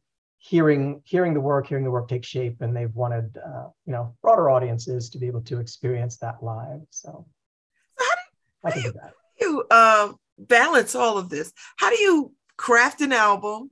hearing 0.45 1.01
hearing 1.05 1.35
the 1.35 1.41
work, 1.41 1.67
hearing 1.67 1.85
the 1.85 1.91
work 1.91 2.09
take 2.09 2.25
shape, 2.25 2.61
and 2.61 2.77
they've 2.77 2.95
wanted, 2.95 3.37
uh, 3.39 3.69
you 3.87 3.93
know, 3.93 4.15
broader 4.23 4.51
audiences 4.51 5.11
to 5.11 5.19
be 5.19 5.27
able 5.27 5.43
to 5.43 5.59
experience 5.59 6.19
that 6.19 6.43
live. 6.43 6.81
So, 6.91 7.27
how 7.99 8.05
do, 8.15 8.69
I 8.69 8.71
can 8.71 8.83
do. 8.93 8.99
You 9.41 9.65
uh, 9.71 10.13
balance 10.39 10.95
all 10.95 11.19
of 11.19 11.29
this. 11.29 11.53
How 11.77 11.91
do 11.91 11.97
you 11.97 12.33
craft 12.57 13.01
an 13.01 13.13
album? 13.13 13.71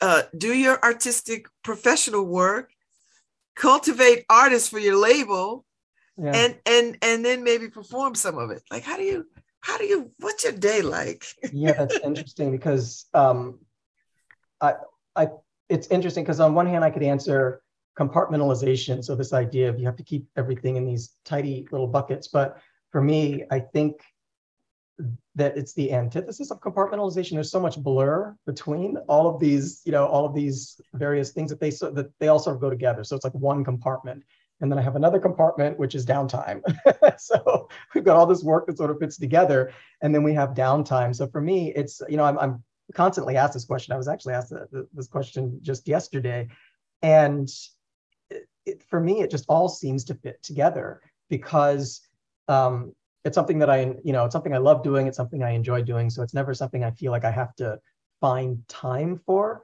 uh, 0.00 0.22
do 0.36 0.52
your 0.52 0.82
artistic 0.82 1.46
professional 1.62 2.24
work, 2.24 2.70
cultivate 3.54 4.24
artists 4.28 4.68
for 4.68 4.78
your 4.78 4.96
label, 4.96 5.64
yeah. 6.16 6.32
and 6.34 6.58
and 6.66 6.98
and 7.02 7.24
then 7.24 7.44
maybe 7.44 7.68
perform 7.68 8.14
some 8.14 8.38
of 8.38 8.50
it. 8.50 8.62
Like, 8.70 8.82
how 8.82 8.96
do 8.96 9.02
you 9.02 9.26
how 9.60 9.78
do 9.78 9.84
you 9.84 10.10
what's 10.18 10.44
your 10.44 10.52
day 10.52 10.82
like? 10.82 11.24
yeah, 11.52 11.72
that's 11.72 11.98
interesting 12.04 12.50
because 12.50 13.06
um, 13.14 13.60
I 14.60 14.74
I 15.16 15.28
it's 15.68 15.88
interesting 15.88 16.24
because 16.24 16.40
on 16.40 16.54
one 16.54 16.66
hand 16.66 16.84
I 16.84 16.90
could 16.90 17.02
answer 17.02 17.62
compartmentalization, 17.98 19.04
so 19.04 19.14
this 19.14 19.32
idea 19.32 19.68
of 19.68 19.78
you 19.78 19.86
have 19.86 19.96
to 19.96 20.02
keep 20.02 20.26
everything 20.36 20.76
in 20.76 20.86
these 20.86 21.14
tidy 21.24 21.66
little 21.70 21.86
buckets, 21.86 22.28
but 22.28 22.58
for 22.90 23.00
me, 23.00 23.44
I 23.50 23.60
think 23.60 24.02
that 25.34 25.56
it's 25.56 25.72
the 25.72 25.92
antithesis 25.92 26.50
of 26.50 26.60
compartmentalization. 26.60 27.32
There's 27.32 27.50
so 27.50 27.60
much 27.60 27.78
blur 27.78 28.36
between 28.46 28.98
all 29.08 29.26
of 29.26 29.40
these, 29.40 29.80
you 29.84 29.92
know, 29.92 30.06
all 30.06 30.26
of 30.26 30.34
these 30.34 30.80
various 30.92 31.32
things 31.32 31.50
that 31.50 31.60
they 31.60 31.70
so 31.70 31.90
that 31.90 32.10
they 32.20 32.28
all 32.28 32.38
sort 32.38 32.56
of 32.56 32.60
go 32.60 32.70
together. 32.70 33.02
So 33.02 33.16
it's 33.16 33.24
like 33.24 33.34
one 33.34 33.64
compartment. 33.64 34.22
And 34.60 34.70
then 34.70 34.78
I 34.78 34.82
have 34.82 34.94
another 34.94 35.18
compartment, 35.18 35.78
which 35.78 35.94
is 35.94 36.06
downtime. 36.06 36.62
so 37.18 37.68
we've 37.94 38.04
got 38.04 38.16
all 38.16 38.26
this 38.26 38.44
work 38.44 38.66
that 38.66 38.76
sort 38.76 38.90
of 38.90 38.98
fits 38.98 39.16
together. 39.18 39.72
And 40.02 40.14
then 40.14 40.22
we 40.22 40.34
have 40.34 40.50
downtime. 40.50 41.16
So 41.16 41.26
for 41.26 41.40
me, 41.40 41.72
it's, 41.74 42.00
you 42.08 42.16
know, 42.16 42.24
I'm, 42.24 42.38
I'm 42.38 42.62
constantly 42.94 43.36
asked 43.36 43.54
this 43.54 43.64
question. 43.64 43.92
I 43.92 43.96
was 43.96 44.08
actually 44.08 44.34
asked 44.34 44.52
this 44.92 45.08
question 45.08 45.58
just 45.62 45.88
yesterday. 45.88 46.48
And 47.02 47.48
it, 48.64 48.82
for 48.82 49.00
me, 49.00 49.20
it 49.20 49.30
just 49.30 49.44
all 49.48 49.68
seems 49.68 50.04
to 50.04 50.14
fit 50.14 50.42
together 50.42 51.00
because 51.28 52.00
um, 52.48 52.94
it's 53.24 53.34
something 53.34 53.58
that 53.58 53.70
I, 53.70 53.94
you 54.04 54.12
know, 54.12 54.24
it's 54.24 54.32
something 54.32 54.54
I 54.54 54.58
love 54.58 54.82
doing. 54.82 55.06
It's 55.06 55.16
something 55.16 55.42
I 55.42 55.50
enjoy 55.50 55.82
doing. 55.82 56.10
So 56.10 56.22
it's 56.22 56.34
never 56.34 56.54
something 56.54 56.84
I 56.84 56.90
feel 56.90 57.12
like 57.12 57.24
I 57.24 57.30
have 57.30 57.54
to 57.56 57.78
find 58.20 58.66
time 58.68 59.20
for. 59.26 59.62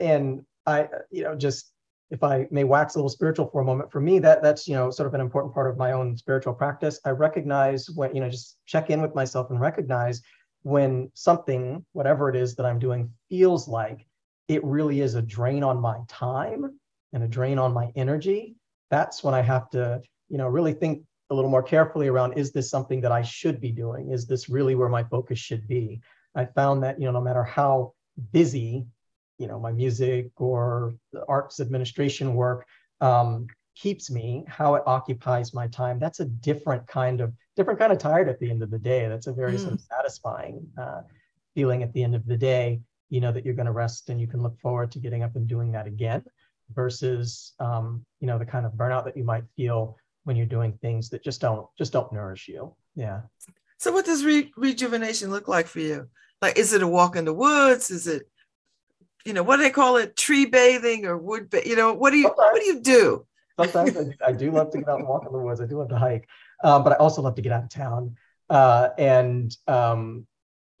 And 0.00 0.44
I, 0.66 0.88
you 1.10 1.24
know, 1.24 1.34
just 1.34 1.72
if 2.10 2.22
I 2.22 2.46
may 2.50 2.64
wax 2.64 2.94
a 2.94 2.98
little 2.98 3.10
spiritual 3.10 3.48
for 3.48 3.60
a 3.60 3.64
moment, 3.64 3.92
for 3.92 4.00
me, 4.00 4.18
that 4.20 4.42
that's, 4.42 4.66
you 4.66 4.74
know, 4.74 4.90
sort 4.90 5.06
of 5.06 5.14
an 5.14 5.20
important 5.20 5.52
part 5.52 5.70
of 5.70 5.76
my 5.76 5.92
own 5.92 6.16
spiritual 6.16 6.54
practice. 6.54 6.98
I 7.04 7.10
recognize 7.10 7.90
when, 7.90 8.14
you 8.14 8.20
know, 8.20 8.30
just 8.30 8.56
check 8.66 8.88
in 8.90 9.02
with 9.02 9.14
myself 9.14 9.50
and 9.50 9.60
recognize 9.60 10.22
when 10.62 11.10
something, 11.14 11.84
whatever 11.92 12.28
it 12.28 12.36
is 12.36 12.56
that 12.56 12.66
I'm 12.66 12.78
doing, 12.78 13.12
feels 13.28 13.68
like 13.68 14.06
it 14.48 14.64
really 14.64 15.00
is 15.00 15.14
a 15.14 15.22
drain 15.22 15.62
on 15.62 15.80
my 15.80 15.98
time 16.08 16.78
and 17.12 17.22
a 17.22 17.28
drain 17.28 17.58
on 17.58 17.72
my 17.72 17.92
energy. 17.94 18.56
That's 18.90 19.22
when 19.22 19.34
I 19.34 19.42
have 19.42 19.68
to, 19.70 20.02
you 20.28 20.38
know, 20.38 20.48
really 20.48 20.72
think 20.72 21.04
a 21.30 21.34
little 21.34 21.50
more 21.50 21.62
carefully 21.62 22.08
around 22.08 22.34
is 22.34 22.52
this 22.52 22.70
something 22.70 23.00
that 23.02 23.12
I 23.12 23.22
should 23.22 23.60
be 23.60 23.70
doing? 23.70 24.10
Is 24.10 24.26
this 24.26 24.48
really 24.48 24.74
where 24.74 24.88
my 24.88 25.04
focus 25.04 25.38
should 25.38 25.68
be? 25.68 26.00
I 26.34 26.46
found 26.46 26.82
that, 26.82 26.98
you 26.98 27.06
know, 27.06 27.12
no 27.12 27.20
matter 27.20 27.44
how 27.44 27.92
busy, 28.32 28.86
you 29.38 29.46
know, 29.46 29.60
my 29.60 29.72
music 29.72 30.30
or 30.36 30.94
the 31.12 31.24
arts 31.28 31.60
administration 31.60 32.34
work 32.34 32.66
um, 33.00 33.46
keeps 33.76 34.10
me, 34.10 34.44
how 34.48 34.74
it 34.74 34.82
occupies 34.86 35.54
my 35.54 35.68
time, 35.68 35.98
that's 35.98 36.20
a 36.20 36.24
different 36.24 36.86
kind 36.86 37.20
of 37.20 37.32
different 37.58 37.78
kind 37.78 37.92
of 37.92 37.98
tired 37.98 38.28
at 38.28 38.38
the 38.38 38.48
end 38.48 38.62
of 38.62 38.70
the 38.70 38.78
day. 38.78 39.08
That's 39.08 39.26
a 39.26 39.32
very 39.32 39.54
mm. 39.54 39.60
sort 39.60 39.72
of 39.74 39.80
satisfying 39.80 40.66
uh, 40.80 41.02
feeling 41.54 41.82
at 41.82 41.92
the 41.92 42.02
end 42.02 42.14
of 42.14 42.24
the 42.24 42.36
day. 42.36 42.80
You 43.10 43.20
know 43.20 43.32
that 43.32 43.44
you're 43.44 43.54
going 43.54 43.66
to 43.66 43.72
rest 43.72 44.08
and 44.10 44.20
you 44.20 44.26
can 44.26 44.42
look 44.42 44.58
forward 44.60 44.92
to 44.92 44.98
getting 44.98 45.22
up 45.22 45.34
and 45.36 45.46
doing 45.46 45.72
that 45.72 45.86
again, 45.86 46.22
versus 46.74 47.54
um, 47.58 48.04
you 48.20 48.26
know 48.26 48.38
the 48.38 48.46
kind 48.46 48.64
of 48.64 48.72
burnout 48.72 49.04
that 49.04 49.16
you 49.16 49.24
might 49.24 49.44
feel 49.56 49.98
when 50.24 50.36
you're 50.36 50.46
doing 50.46 50.72
things 50.80 51.10
that 51.10 51.22
just 51.24 51.40
don't 51.40 51.66
just 51.76 51.92
don't 51.92 52.12
nourish 52.12 52.48
you. 52.48 52.74
Yeah. 52.94 53.22
So 53.78 53.92
what 53.92 54.04
does 54.04 54.24
re- 54.24 54.52
rejuvenation 54.56 55.30
look 55.30 55.48
like 55.48 55.66
for 55.66 55.80
you? 55.80 56.08
Like, 56.40 56.58
is 56.58 56.72
it 56.72 56.82
a 56.82 56.88
walk 56.88 57.16
in 57.16 57.24
the 57.24 57.32
woods? 57.32 57.90
Is 57.90 58.06
it, 58.06 58.28
you 59.24 59.32
know, 59.32 59.42
what 59.42 59.56
do 59.56 59.62
they 59.62 59.70
call 59.70 59.96
it? 59.96 60.16
Tree 60.16 60.46
bathing 60.46 61.06
or 61.06 61.16
wood? 61.16 61.50
Ba- 61.50 61.66
you 61.66 61.76
know, 61.76 61.92
what 61.92 62.10
do 62.10 62.18
you 62.18 62.24
sometimes, 62.24 62.52
what 62.52 62.60
do 62.60 62.66
you 62.66 62.80
do? 62.80 63.26
sometimes 63.58 63.96
I, 63.96 64.28
I, 64.28 64.32
do 64.32 64.50
love 64.50 64.70
to 64.72 64.78
get 64.82 64.88
out 64.88 65.00
and 65.00 65.08
walk 65.08 65.24
in 65.26 65.32
the 65.32 65.38
woods. 65.38 65.60
I 65.60 65.66
do 65.66 65.78
love 65.78 65.88
to 65.88 65.98
hike, 65.98 66.28
um, 66.62 66.84
but 66.84 66.92
I 66.92 66.96
also 66.96 67.22
love 67.22 67.34
to 67.36 67.42
get 67.42 67.52
out 67.52 67.64
of 67.64 67.70
town. 67.70 68.16
Uh, 68.50 68.90
and 68.98 69.54
um, 69.66 70.26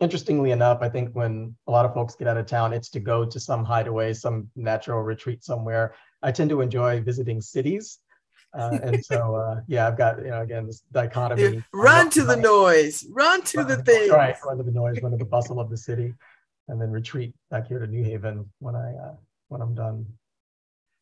interestingly 0.00 0.50
enough, 0.50 0.78
I 0.80 0.88
think 0.88 1.14
when 1.14 1.54
a 1.66 1.70
lot 1.70 1.84
of 1.84 1.94
folks 1.94 2.14
get 2.14 2.28
out 2.28 2.36
of 2.36 2.46
town, 2.46 2.72
it's 2.72 2.90
to 2.90 3.00
go 3.00 3.24
to 3.24 3.38
some 3.40 3.64
hideaway, 3.64 4.14
some 4.14 4.48
natural 4.56 5.02
retreat 5.02 5.44
somewhere. 5.44 5.94
I 6.22 6.32
tend 6.32 6.50
to 6.50 6.60
enjoy 6.60 7.02
visiting 7.02 7.40
cities 7.40 7.98
uh, 8.54 8.78
and 8.82 9.04
so, 9.04 9.34
uh, 9.36 9.60
yeah, 9.66 9.86
I've 9.86 9.96
got, 9.96 10.18
you 10.18 10.30
know, 10.30 10.42
again, 10.42 10.66
this 10.66 10.82
dichotomy. 10.92 11.42
Yeah. 11.42 11.60
Run 11.72 12.10
to 12.10 12.24
the 12.24 12.36
noise, 12.36 13.06
run 13.10 13.42
to 13.42 13.64
the 13.64 13.82
thing. 13.82 14.10
Right, 14.10 14.36
run 14.44 14.58
to 14.58 14.62
the 14.62 14.72
noise, 14.72 15.00
run 15.02 15.12
to 15.12 15.18
the 15.18 15.24
bustle 15.24 15.60
of 15.60 15.70
the 15.70 15.76
city, 15.76 16.14
and 16.68 16.80
then 16.80 16.90
retreat 16.90 17.34
back 17.50 17.66
here 17.66 17.78
to 17.78 17.86
New 17.86 18.04
Haven 18.04 18.50
when 18.58 18.74
I 18.74 18.94
uh, 18.94 19.14
when 19.48 19.60
I'm 19.60 19.74
done. 19.74 20.06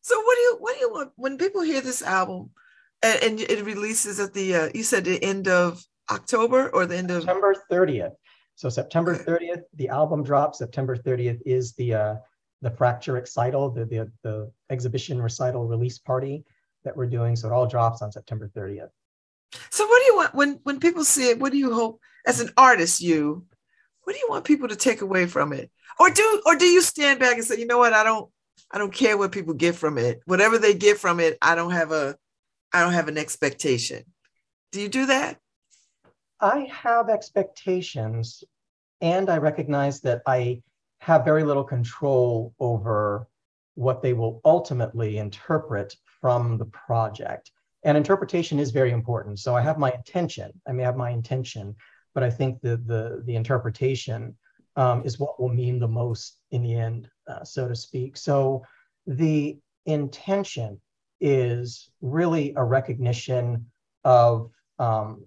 So, 0.01 0.19
what 0.21 0.35
do 0.35 0.41
you 0.41 0.57
what 0.59 0.73
do 0.75 0.79
you 0.81 0.91
want 0.91 1.11
when 1.15 1.37
people 1.37 1.61
hear 1.61 1.81
this 1.81 2.01
album, 2.01 2.51
and, 3.03 3.23
and 3.23 3.39
it 3.39 3.63
releases 3.65 4.19
at 4.19 4.33
the 4.33 4.55
uh, 4.55 4.69
you 4.73 4.83
said 4.83 5.05
the 5.05 5.23
end 5.23 5.47
of 5.47 5.83
October 6.11 6.69
or 6.69 6.85
the 6.85 6.97
end 6.97 7.11
of 7.11 7.23
September 7.23 7.55
30th. 7.71 8.13
So 8.55 8.69
September 8.69 9.15
30th, 9.15 9.63
the 9.75 9.89
album 9.89 10.23
drops. 10.23 10.59
September 10.59 10.97
30th 10.97 11.39
is 11.45 11.73
the 11.73 11.93
uh, 11.93 12.15
the 12.61 12.71
Fracture 12.71 13.13
Recital, 13.13 13.69
the, 13.69 13.85
the 13.85 14.11
the 14.23 14.51
exhibition 14.69 15.21
recital 15.21 15.65
release 15.67 15.99
party 15.99 16.43
that 16.83 16.95
we're 16.95 17.07
doing. 17.07 17.35
So 17.35 17.49
it 17.49 17.53
all 17.53 17.67
drops 17.67 18.01
on 18.01 18.11
September 18.11 18.49
30th. 18.55 18.89
So 19.69 19.85
what 19.85 19.99
do 19.99 20.05
you 20.05 20.15
want 20.15 20.35
when 20.35 20.59
when 20.63 20.79
people 20.79 21.03
see 21.03 21.29
it? 21.29 21.39
What 21.39 21.51
do 21.51 21.57
you 21.57 21.73
hope 21.73 21.99
as 22.25 22.39
an 22.39 22.49
artist? 22.57 23.01
You, 23.01 23.45
what 24.03 24.13
do 24.13 24.19
you 24.19 24.27
want 24.29 24.45
people 24.45 24.67
to 24.69 24.75
take 24.75 25.01
away 25.01 25.27
from 25.27 25.53
it? 25.53 25.69
Or 25.99 26.09
do 26.09 26.41
or 26.45 26.55
do 26.55 26.65
you 26.65 26.81
stand 26.81 27.19
back 27.19 27.35
and 27.35 27.45
say, 27.45 27.59
you 27.59 27.67
know 27.67 27.77
what, 27.77 27.93
I 27.93 28.03
don't 28.03 28.29
I 28.71 28.77
don't 28.77 28.93
care 28.93 29.17
what 29.17 29.31
people 29.31 29.53
get 29.53 29.75
from 29.75 29.97
it. 29.97 30.21
Whatever 30.25 30.57
they 30.57 30.73
get 30.73 30.97
from 30.97 31.19
it, 31.19 31.37
I 31.41 31.55
don't 31.55 31.71
have 31.71 31.91
a 31.91 32.17
I 32.73 32.81
don't 32.81 32.93
have 32.93 33.07
an 33.07 33.17
expectation. 33.17 34.03
Do 34.71 34.81
you 34.81 34.89
do 34.89 35.05
that? 35.07 35.37
I 36.39 36.69
have 36.71 37.09
expectations 37.09 38.43
and 39.01 39.29
I 39.29 39.37
recognize 39.37 40.01
that 40.01 40.21
I 40.27 40.61
have 40.99 41.25
very 41.25 41.43
little 41.43 41.63
control 41.63 42.53
over 42.59 43.27
what 43.75 44.01
they 44.01 44.13
will 44.13 44.41
ultimately 44.43 45.17
interpret 45.17 45.95
from 46.21 46.57
the 46.57 46.65
project. 46.65 47.51
And 47.83 47.95
interpretation 47.95 48.59
is 48.59 48.71
very 48.71 48.91
important. 48.91 49.39
So 49.39 49.55
I 49.55 49.61
have 49.61 49.77
my 49.77 49.91
intention. 49.91 50.51
I 50.67 50.71
may 50.71 50.83
have 50.83 50.97
my 50.97 51.11
intention, 51.11 51.75
but 52.13 52.23
I 52.23 52.29
think 52.29 52.59
the 52.61 52.77
the 52.77 53.21
the 53.25 53.35
interpretation 53.35 54.35
um, 54.75 55.03
is 55.05 55.19
what 55.19 55.39
will 55.39 55.49
mean 55.49 55.79
the 55.79 55.87
most 55.87 56.39
in 56.51 56.63
the 56.63 56.75
end, 56.75 57.09
uh, 57.27 57.43
so 57.43 57.67
to 57.67 57.75
speak. 57.75 58.17
So 58.17 58.63
the 59.05 59.57
intention 59.85 60.81
is 61.19 61.89
really 62.01 62.53
a 62.55 62.63
recognition 62.63 63.65
of 64.03 64.49
um, 64.79 65.25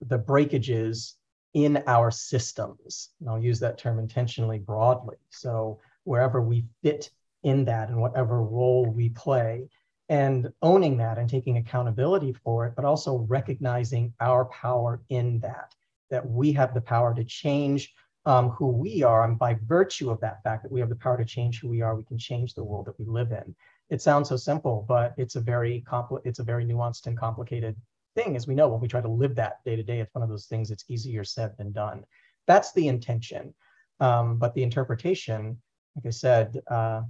the 0.00 0.18
breakages 0.18 1.16
in 1.54 1.82
our 1.86 2.10
systems. 2.10 3.10
And 3.20 3.30
I'll 3.30 3.42
use 3.42 3.60
that 3.60 3.78
term 3.78 3.98
intentionally 3.98 4.58
broadly. 4.58 5.16
So 5.30 5.80
wherever 6.04 6.40
we 6.42 6.64
fit 6.82 7.10
in 7.42 7.64
that 7.66 7.88
and 7.88 8.00
whatever 8.00 8.42
role 8.42 8.86
we 8.86 9.10
play, 9.10 9.68
and 10.08 10.48
owning 10.62 10.96
that 10.98 11.18
and 11.18 11.28
taking 11.28 11.56
accountability 11.56 12.32
for 12.32 12.66
it, 12.66 12.74
but 12.76 12.84
also 12.84 13.26
recognizing 13.28 14.12
our 14.20 14.44
power 14.46 15.00
in 15.08 15.40
that, 15.40 15.74
that 16.10 16.28
we 16.28 16.52
have 16.52 16.74
the 16.74 16.80
power 16.80 17.14
to 17.14 17.24
change 17.24 17.92
um, 18.24 18.50
who 18.50 18.68
we 18.68 19.02
are. 19.02 19.24
And 19.24 19.38
by 19.38 19.58
virtue 19.66 20.10
of 20.10 20.20
that 20.20 20.42
fact 20.42 20.62
that 20.62 20.70
we 20.70 20.80
have 20.80 20.88
the 20.88 20.96
power 20.96 21.16
to 21.16 21.24
change 21.24 21.60
who 21.60 21.68
we 21.68 21.82
are, 21.82 21.96
we 21.96 22.04
can 22.04 22.18
change 22.18 22.54
the 22.54 22.64
world 22.64 22.86
that 22.86 22.98
we 22.98 23.04
live 23.04 23.32
in. 23.32 23.54
It 23.88 24.02
sounds 24.02 24.28
so 24.28 24.36
simple, 24.36 24.84
but 24.88 25.14
it's 25.16 25.36
a 25.36 25.40
very 25.40 25.84
compl- 25.86 26.22
it's 26.24 26.38
a 26.38 26.44
very 26.44 26.64
nuanced 26.64 27.06
and 27.06 27.16
complicated 27.16 27.76
thing, 28.14 28.34
as 28.34 28.46
we 28.46 28.54
know 28.54 28.68
when 28.68 28.80
we 28.80 28.88
try 28.88 29.00
to 29.00 29.08
live 29.08 29.34
that 29.36 29.62
day 29.64 29.76
to 29.76 29.82
day. 29.82 30.00
It's 30.00 30.14
one 30.14 30.22
of 30.22 30.28
those 30.28 30.46
things. 30.46 30.70
It's 30.70 30.84
easier 30.88 31.22
said 31.22 31.56
than 31.56 31.72
done. 31.72 32.04
That's 32.46 32.72
the 32.72 32.88
intention, 32.88 33.54
um, 34.00 34.38
but 34.38 34.54
the 34.54 34.62
interpretation, 34.62 35.60
like 35.94 36.06
I 36.06 36.10
said, 36.10 36.60
uh, 36.68 37.02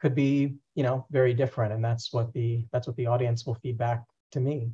could 0.00 0.14
be 0.14 0.54
you 0.74 0.82
know 0.82 1.06
very 1.10 1.34
different, 1.34 1.72
and 1.72 1.84
that's 1.84 2.12
what 2.12 2.32
the 2.32 2.64
that's 2.72 2.86
what 2.86 2.96
the 2.96 3.06
audience 3.06 3.44
will 3.44 3.56
feedback 3.56 4.04
to 4.32 4.40
me. 4.40 4.70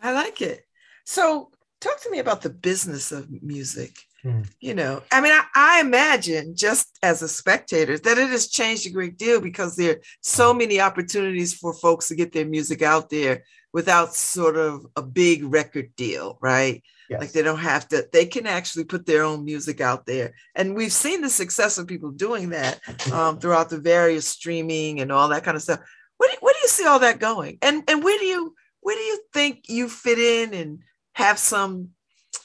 I 0.00 0.12
like 0.12 0.40
it. 0.40 0.64
So 1.04 1.50
talk 1.80 2.00
to 2.02 2.10
me 2.10 2.18
about 2.20 2.42
the 2.42 2.50
business 2.50 3.10
of 3.10 3.30
music. 3.42 3.96
Hmm. 4.24 4.40
You 4.58 4.74
know, 4.74 5.02
I 5.12 5.20
mean, 5.20 5.32
I, 5.32 5.44
I, 5.54 5.80
imagine 5.82 6.56
just 6.56 6.98
as 7.02 7.20
a 7.20 7.28
spectator 7.28 7.98
that 7.98 8.16
it 8.16 8.30
has 8.30 8.48
changed 8.48 8.86
a 8.86 8.90
great 8.90 9.18
deal 9.18 9.38
because 9.38 9.76
there 9.76 9.92
are 9.92 10.00
so 10.22 10.52
hmm. 10.52 10.60
many 10.60 10.80
opportunities 10.80 11.52
for 11.52 11.74
folks 11.74 12.08
to 12.08 12.14
get 12.14 12.32
their 12.32 12.46
music 12.46 12.80
out 12.80 13.10
there 13.10 13.44
without 13.74 14.14
sort 14.14 14.56
of 14.56 14.86
a 14.96 15.02
big 15.02 15.44
record 15.44 15.94
deal, 15.96 16.38
right? 16.40 16.82
Yes. 17.10 17.20
Like 17.20 17.32
they 17.32 17.42
don't 17.42 17.58
have 17.58 17.86
to, 17.88 18.08
they 18.12 18.24
can 18.24 18.46
actually 18.46 18.84
put 18.84 19.04
their 19.04 19.24
own 19.24 19.44
music 19.44 19.82
out 19.82 20.06
there. 20.06 20.32
And 20.54 20.74
we've 20.74 20.92
seen 20.92 21.20
the 21.20 21.28
success 21.28 21.76
of 21.76 21.86
people 21.86 22.10
doing 22.10 22.50
that 22.50 22.80
um, 23.12 23.38
throughout 23.38 23.68
the 23.68 23.78
various 23.78 24.26
streaming 24.26 25.00
and 25.00 25.12
all 25.12 25.28
that 25.28 25.44
kind 25.44 25.56
of 25.56 25.62
stuff. 25.62 25.80
Where 26.16 26.30
do, 26.30 26.36
where 26.40 26.54
do 26.54 26.60
you 26.60 26.68
see 26.68 26.86
all 26.86 27.00
that 27.00 27.18
going? 27.18 27.58
And, 27.60 27.82
and 27.88 28.02
where 28.02 28.18
do 28.18 28.24
you, 28.24 28.54
where 28.80 28.96
do 28.96 29.02
you 29.02 29.20
think 29.34 29.68
you 29.68 29.90
fit 29.90 30.18
in 30.18 30.54
and 30.54 30.78
have 31.12 31.38
some 31.38 31.90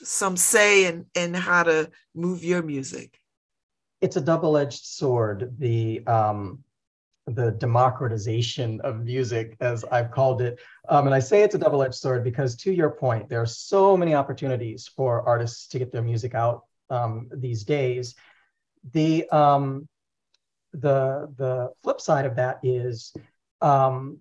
some 0.03 0.38
say 0.38 0.85
in 0.85 1.05
in 1.15 1.33
how 1.33 1.63
to 1.63 1.89
move 2.15 2.43
your 2.43 2.62
music? 2.62 3.19
It's 4.01 4.15
a 4.15 4.21
double-edged 4.21 4.85
sword. 4.85 5.55
The 5.57 6.05
um 6.07 6.63
the 7.27 7.51
democratization 7.51 8.81
of 8.81 9.03
music 9.03 9.55
as 9.59 9.85
i've 9.91 10.09
called 10.09 10.41
it. 10.41 10.59
Um, 10.88 11.05
and 11.05 11.13
i 11.13 11.19
say 11.19 11.43
it's 11.43 11.53
a 11.53 11.59
double-edged 11.59 11.93
sword 11.93 12.23
because 12.23 12.55
to 12.57 12.71
your 12.71 12.89
point 12.89 13.29
there 13.29 13.41
are 13.41 13.45
so 13.45 13.95
many 13.95 14.15
opportunities 14.15 14.88
for 14.88 15.21
artists 15.27 15.67
to 15.67 15.79
get 15.79 15.91
their 15.91 16.01
music 16.01 16.33
out 16.33 16.63
um, 16.89 17.29
these 17.31 17.63
days. 17.63 18.15
The 18.93 19.29
um, 19.29 19.88
the 20.73 21.31
the 21.38 21.71
flip 21.81 22.01
side 22.01 22.25
of 22.25 22.35
that 22.35 22.59
is 22.63 23.13
um, 23.62 24.19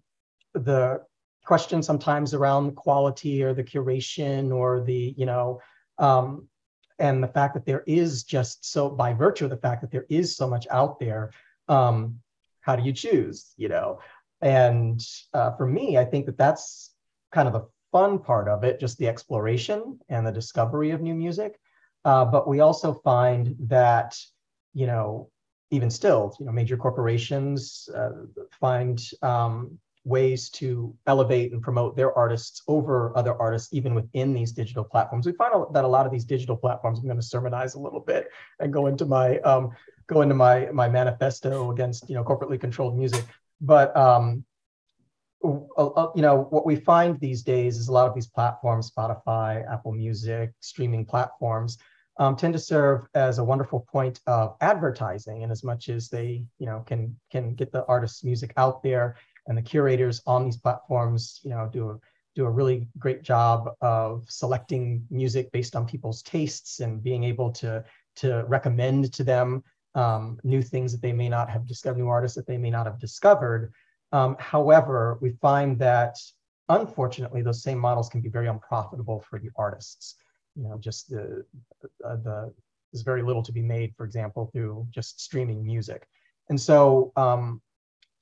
the 0.54 1.02
question 1.48 1.82
sometimes 1.82 2.34
around 2.34 2.76
quality 2.76 3.42
or 3.42 3.54
the 3.54 3.64
curation 3.64 4.54
or 4.54 4.82
the 4.82 5.14
you 5.16 5.24
know 5.24 5.58
um, 5.98 6.46
and 6.98 7.22
the 7.22 7.32
fact 7.38 7.54
that 7.54 7.64
there 7.64 7.84
is 7.86 8.22
just 8.22 8.70
so 8.70 8.90
by 8.90 9.14
virtue 9.14 9.44
of 9.44 9.50
the 9.50 9.64
fact 9.66 9.80
that 9.80 9.90
there 9.90 10.04
is 10.10 10.36
so 10.36 10.46
much 10.46 10.66
out 10.70 11.00
there 11.00 11.32
um, 11.68 12.20
how 12.60 12.76
do 12.76 12.82
you 12.82 12.92
choose 12.92 13.54
you 13.56 13.68
know? 13.68 13.98
And 14.42 15.00
uh, 15.32 15.50
for 15.56 15.66
me 15.66 15.96
i 15.96 16.04
think 16.04 16.26
that 16.26 16.36
that's 16.36 16.94
kind 17.32 17.48
of 17.48 17.54
the 17.54 17.66
fun 17.92 18.18
part 18.18 18.46
of 18.46 18.62
it 18.62 18.78
just 18.78 18.98
the 18.98 19.08
exploration 19.08 19.98
and 20.10 20.26
the 20.26 20.38
discovery 20.40 20.90
of 20.90 21.00
new 21.00 21.14
music. 21.14 21.58
Uh, 22.04 22.24
but 22.26 22.46
we 22.46 22.60
also 22.60 22.92
find 22.92 23.56
that 23.76 24.10
you 24.74 24.86
know 24.86 25.30
even 25.70 25.90
still 25.90 26.36
you 26.38 26.46
know 26.46 26.52
major 26.52 26.76
corporations 26.76 27.88
uh, 27.94 28.10
find 28.60 28.96
um, 29.22 29.78
ways 30.04 30.48
to 30.50 30.94
elevate 31.06 31.52
and 31.52 31.62
promote 31.62 31.96
their 31.96 32.16
artists 32.16 32.62
over 32.68 33.16
other 33.16 33.34
artists, 33.40 33.72
even 33.72 33.94
within 33.94 34.32
these 34.32 34.52
digital 34.52 34.84
platforms. 34.84 35.26
We 35.26 35.32
find 35.32 35.52
that 35.72 35.84
a 35.84 35.88
lot 35.88 36.06
of 36.06 36.12
these 36.12 36.24
digital 36.24 36.56
platforms, 36.56 36.98
I'm 36.98 37.06
going 37.06 37.20
to 37.20 37.22
sermonize 37.26 37.74
a 37.74 37.80
little 37.80 38.00
bit 38.00 38.28
and 38.60 38.72
go 38.72 38.86
into 38.86 39.04
my 39.04 39.38
um, 39.40 39.70
go 40.06 40.22
into 40.22 40.34
my 40.34 40.68
my 40.72 40.88
manifesto 40.88 41.70
against 41.70 42.08
you 42.08 42.14
know 42.14 42.24
corporately 42.24 42.60
controlled 42.60 42.96
music. 42.96 43.24
But 43.60 43.96
um, 43.96 44.44
you 45.44 46.12
know 46.16 46.46
what 46.50 46.66
we 46.66 46.76
find 46.76 47.18
these 47.20 47.42
days 47.42 47.76
is 47.76 47.88
a 47.88 47.92
lot 47.92 48.08
of 48.08 48.14
these 48.14 48.26
platforms, 48.26 48.90
Spotify, 48.90 49.70
Apple 49.70 49.92
Music, 49.92 50.52
streaming 50.60 51.04
platforms. 51.04 51.78
Um, 52.20 52.34
tend 52.34 52.52
to 52.54 52.58
serve 52.58 53.06
as 53.14 53.38
a 53.38 53.44
wonderful 53.44 53.86
point 53.92 54.18
of 54.26 54.56
advertising 54.60 55.44
and 55.44 55.52
as 55.52 55.62
much 55.62 55.88
as 55.88 56.08
they 56.08 56.42
you 56.58 56.66
know 56.66 56.82
can 56.84 57.16
can 57.30 57.54
get 57.54 57.70
the 57.70 57.84
artist's 57.86 58.24
music 58.24 58.52
out 58.56 58.82
there 58.82 59.14
and 59.48 59.58
the 59.58 59.62
curators 59.62 60.22
on 60.26 60.44
these 60.44 60.56
platforms, 60.56 61.40
you 61.42 61.50
know, 61.50 61.68
do 61.72 61.90
a 61.90 61.98
do 62.36 62.44
a 62.44 62.50
really 62.50 62.86
great 62.98 63.22
job 63.22 63.68
of 63.80 64.24
selecting 64.28 65.04
music 65.10 65.50
based 65.50 65.74
on 65.74 65.84
people's 65.84 66.22
tastes 66.22 66.78
and 66.78 67.02
being 67.02 67.24
able 67.24 67.50
to 67.50 67.82
to 68.14 68.44
recommend 68.46 69.12
to 69.12 69.24
them 69.24 69.62
um, 69.94 70.38
new 70.44 70.62
things 70.62 70.92
that 70.92 71.02
they 71.02 71.12
may 71.12 71.28
not 71.28 71.50
have 71.50 71.66
discovered, 71.66 71.98
new 71.98 72.08
artists 72.08 72.36
that 72.36 72.46
they 72.46 72.58
may 72.58 72.70
not 72.70 72.86
have 72.86 73.00
discovered. 73.00 73.72
Um, 74.12 74.36
however, 74.38 75.18
we 75.20 75.30
find 75.40 75.78
that 75.80 76.16
unfortunately 76.68 77.42
those 77.42 77.62
same 77.62 77.78
models 77.78 78.08
can 78.08 78.20
be 78.20 78.28
very 78.28 78.46
unprofitable 78.46 79.20
for 79.28 79.38
the 79.38 79.50
artists. 79.56 80.16
You 80.54 80.64
know, 80.64 80.78
just 80.78 81.10
the 81.10 81.44
uh, 82.04 82.16
the 82.16 82.54
there's 82.92 83.02
very 83.02 83.22
little 83.22 83.42
to 83.42 83.52
be 83.52 83.62
made, 83.62 83.94
for 83.96 84.04
example, 84.04 84.50
through 84.52 84.86
just 84.90 85.20
streaming 85.20 85.64
music. 85.64 86.06
And 86.48 86.60
so 86.60 87.12
um, 87.16 87.60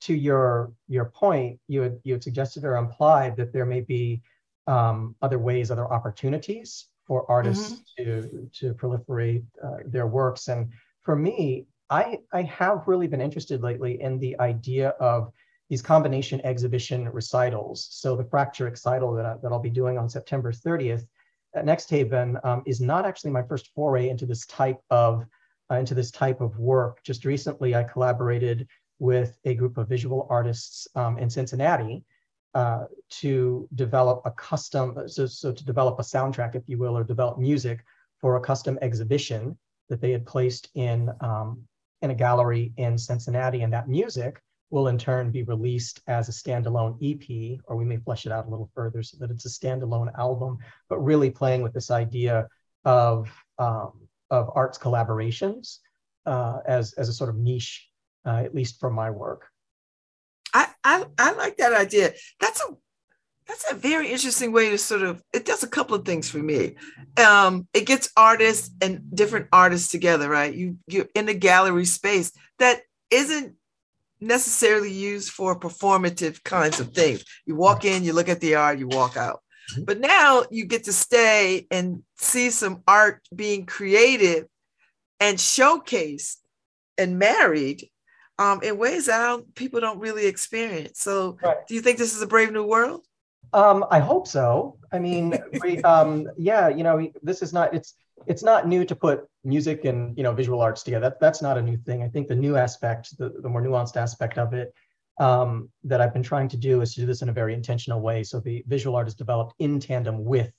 to 0.01 0.13
your 0.13 0.71
your 0.87 1.05
point, 1.05 1.59
you 1.67 1.81
had 1.81 1.99
you 2.03 2.13
had 2.13 2.23
suggested 2.23 2.63
or 2.63 2.75
implied 2.75 3.35
that 3.37 3.53
there 3.53 3.65
may 3.65 3.81
be 3.81 4.21
um, 4.67 5.15
other 5.21 5.39
ways, 5.39 5.71
other 5.71 5.91
opportunities 5.91 6.87
for 7.05 7.29
artists 7.31 7.81
mm-hmm. 7.99 8.03
to 8.03 8.49
to 8.53 8.73
proliferate 8.73 9.43
uh, 9.63 9.77
their 9.85 10.07
works. 10.07 10.47
And 10.47 10.71
for 11.03 11.15
me, 11.15 11.65
I 11.89 12.19
I 12.31 12.43
have 12.43 12.87
really 12.87 13.07
been 13.07 13.21
interested 13.21 13.63
lately 13.63 14.01
in 14.01 14.19
the 14.19 14.39
idea 14.39 14.89
of 14.99 15.31
these 15.69 15.81
combination 15.81 16.39
exhibition 16.45 17.09
recitals. 17.09 17.87
So 17.91 18.15
the 18.15 18.23
fracture 18.23 18.65
recital 18.65 19.13
that, 19.15 19.25
I, 19.25 19.35
that 19.41 19.51
I'll 19.51 19.59
be 19.59 19.69
doing 19.69 19.97
on 19.97 20.07
September 20.07 20.51
30th 20.53 21.05
at 21.55 21.65
Next 21.65 21.89
Haven 21.89 22.37
um, 22.43 22.63
is 22.65 22.79
not 22.79 23.05
actually 23.05 23.31
my 23.31 23.43
first 23.43 23.71
foray 23.75 24.09
into 24.09 24.25
this 24.25 24.45
type 24.45 24.79
of 24.89 25.25
uh, 25.69 25.75
into 25.75 25.93
this 25.93 26.11
type 26.11 26.39
of 26.39 26.57
work. 26.57 27.03
Just 27.03 27.25
recently, 27.25 27.75
I 27.75 27.83
collaborated 27.83 28.67
with 28.99 29.37
a 29.45 29.53
group 29.53 29.77
of 29.77 29.87
visual 29.87 30.27
artists 30.29 30.87
um, 30.95 31.17
in 31.17 31.29
Cincinnati 31.29 32.03
uh, 32.53 32.85
to 33.09 33.67
develop 33.75 34.21
a 34.25 34.31
custom, 34.31 35.07
so, 35.07 35.25
so 35.25 35.51
to 35.51 35.65
develop 35.65 35.99
a 35.99 36.03
soundtrack, 36.03 36.55
if 36.55 36.63
you 36.67 36.77
will, 36.77 36.97
or 36.97 37.03
develop 37.03 37.37
music 37.37 37.83
for 38.19 38.35
a 38.35 38.41
custom 38.41 38.79
exhibition 38.81 39.57
that 39.89 40.01
they 40.01 40.11
had 40.11 40.25
placed 40.25 40.69
in, 40.73 41.09
um, 41.21 41.61
in 42.01 42.09
a 42.11 42.15
gallery 42.15 42.73
in 42.77 42.97
Cincinnati. 42.97 43.61
And 43.61 43.71
that 43.73 43.87
music 43.87 44.41
will 44.69 44.87
in 44.87 44.97
turn 44.97 45.31
be 45.31 45.43
released 45.43 46.01
as 46.07 46.27
a 46.27 46.31
standalone 46.31 46.97
EP, 47.01 47.59
or 47.65 47.75
we 47.75 47.85
may 47.85 47.97
flesh 47.97 48.25
it 48.25 48.31
out 48.31 48.47
a 48.47 48.49
little 48.49 48.69
further 48.73 49.03
so 49.03 49.17
that 49.19 49.31
it's 49.31 49.45
a 49.45 49.49
standalone 49.49 50.11
album, 50.17 50.57
but 50.89 50.97
really 50.99 51.29
playing 51.29 51.61
with 51.61 51.73
this 51.73 51.91
idea 51.91 52.47
of, 52.85 53.29
um, 53.59 53.91
of 54.29 54.49
arts 54.55 54.77
collaborations 54.77 55.77
uh, 56.25 56.59
as, 56.67 56.93
as 56.93 57.07
a 57.07 57.13
sort 57.13 57.29
of 57.29 57.37
niche 57.37 57.86
uh, 58.27 58.43
at 58.43 58.53
least 58.53 58.79
for 58.79 58.89
my 58.89 59.09
work. 59.09 59.47
I, 60.53 60.67
I 60.83 61.05
I 61.17 61.31
like 61.33 61.57
that 61.57 61.73
idea. 61.73 62.13
That's 62.39 62.61
a 62.61 62.75
that's 63.47 63.71
a 63.71 63.75
very 63.75 64.11
interesting 64.11 64.51
way 64.51 64.69
to 64.69 64.77
sort 64.77 65.01
of 65.01 65.23
it 65.33 65.45
does 65.45 65.63
a 65.63 65.67
couple 65.67 65.95
of 65.95 66.05
things 66.05 66.29
for 66.29 66.39
me 66.39 66.75
um, 67.17 67.67
it 67.73 67.85
gets 67.85 68.11
artists 68.17 68.69
and 68.81 69.03
different 69.15 69.47
artists 69.53 69.89
together 69.89 70.29
right 70.29 70.53
you 70.53 70.77
you're 70.87 71.07
in 71.15 71.29
a 71.29 71.33
gallery 71.33 71.85
space 71.85 72.31
that 72.59 72.81
isn't 73.09 73.55
necessarily 74.19 74.91
used 74.91 75.29
for 75.29 75.57
performative 75.57 76.43
kinds 76.43 76.79
of 76.79 76.93
things 76.93 77.23
you 77.45 77.55
walk 77.55 77.85
in 77.85 78.03
you 78.03 78.13
look 78.13 78.29
at 78.29 78.41
the 78.41 78.55
art 78.55 78.79
you 78.79 78.87
walk 78.87 79.15
out 79.15 79.41
mm-hmm. 79.71 79.85
but 79.85 79.99
now 79.99 80.43
you 80.51 80.65
get 80.65 80.83
to 80.83 80.93
stay 80.93 81.65
and 81.71 82.03
see 82.17 82.49
some 82.49 82.83
art 82.87 83.21
being 83.33 83.65
created 83.65 84.45
and 85.19 85.37
showcased 85.37 86.35
and 86.97 87.19
married 87.19 87.89
um, 88.39 88.61
in 88.63 88.77
ways 88.77 89.07
that 89.07 89.19
don't, 89.19 89.55
people 89.55 89.79
don't 89.79 89.99
really 89.99 90.25
experience. 90.25 90.99
So, 90.99 91.37
right. 91.43 91.57
do 91.67 91.73
you 91.75 91.81
think 91.81 91.97
this 91.97 92.15
is 92.15 92.21
a 92.21 92.27
brave 92.27 92.51
new 92.51 92.65
world? 92.65 93.05
Um, 93.53 93.85
I 93.89 93.99
hope 93.99 94.27
so. 94.27 94.77
I 94.91 94.99
mean, 94.99 95.33
we, 95.61 95.81
um, 95.83 96.27
yeah, 96.37 96.67
you 96.67 96.83
know, 96.83 97.09
this 97.23 97.41
is 97.41 97.53
not. 97.53 97.73
It's 97.73 97.93
it's 98.25 98.43
not 98.43 98.67
new 98.67 98.83
to 98.83 98.95
put 98.95 99.25
music 99.43 99.85
and 99.85 100.17
you 100.17 100.23
know 100.23 100.33
visual 100.33 100.61
arts 100.61 100.83
together. 100.83 101.09
That, 101.09 101.19
that's 101.19 101.41
not 101.41 101.57
a 101.57 101.61
new 101.61 101.77
thing. 101.77 102.03
I 102.03 102.09
think 102.09 102.27
the 102.27 102.35
new 102.35 102.57
aspect, 102.57 103.17
the, 103.17 103.29
the 103.29 103.49
more 103.49 103.61
nuanced 103.61 103.95
aspect 103.95 104.37
of 104.37 104.53
it, 104.53 104.73
um, 105.19 105.69
that 105.83 106.01
I've 106.01 106.13
been 106.13 106.23
trying 106.23 106.49
to 106.49 106.57
do 106.57 106.81
is 106.81 106.93
to 106.95 107.01
do 107.01 107.05
this 107.05 107.21
in 107.21 107.29
a 107.29 107.33
very 107.33 107.53
intentional 107.53 108.01
way. 108.01 108.23
So 108.23 108.39
the 108.39 108.63
visual 108.67 108.95
art 108.95 109.07
is 109.07 109.15
developed 109.15 109.53
in 109.59 109.79
tandem 109.79 110.23
with 110.25 110.51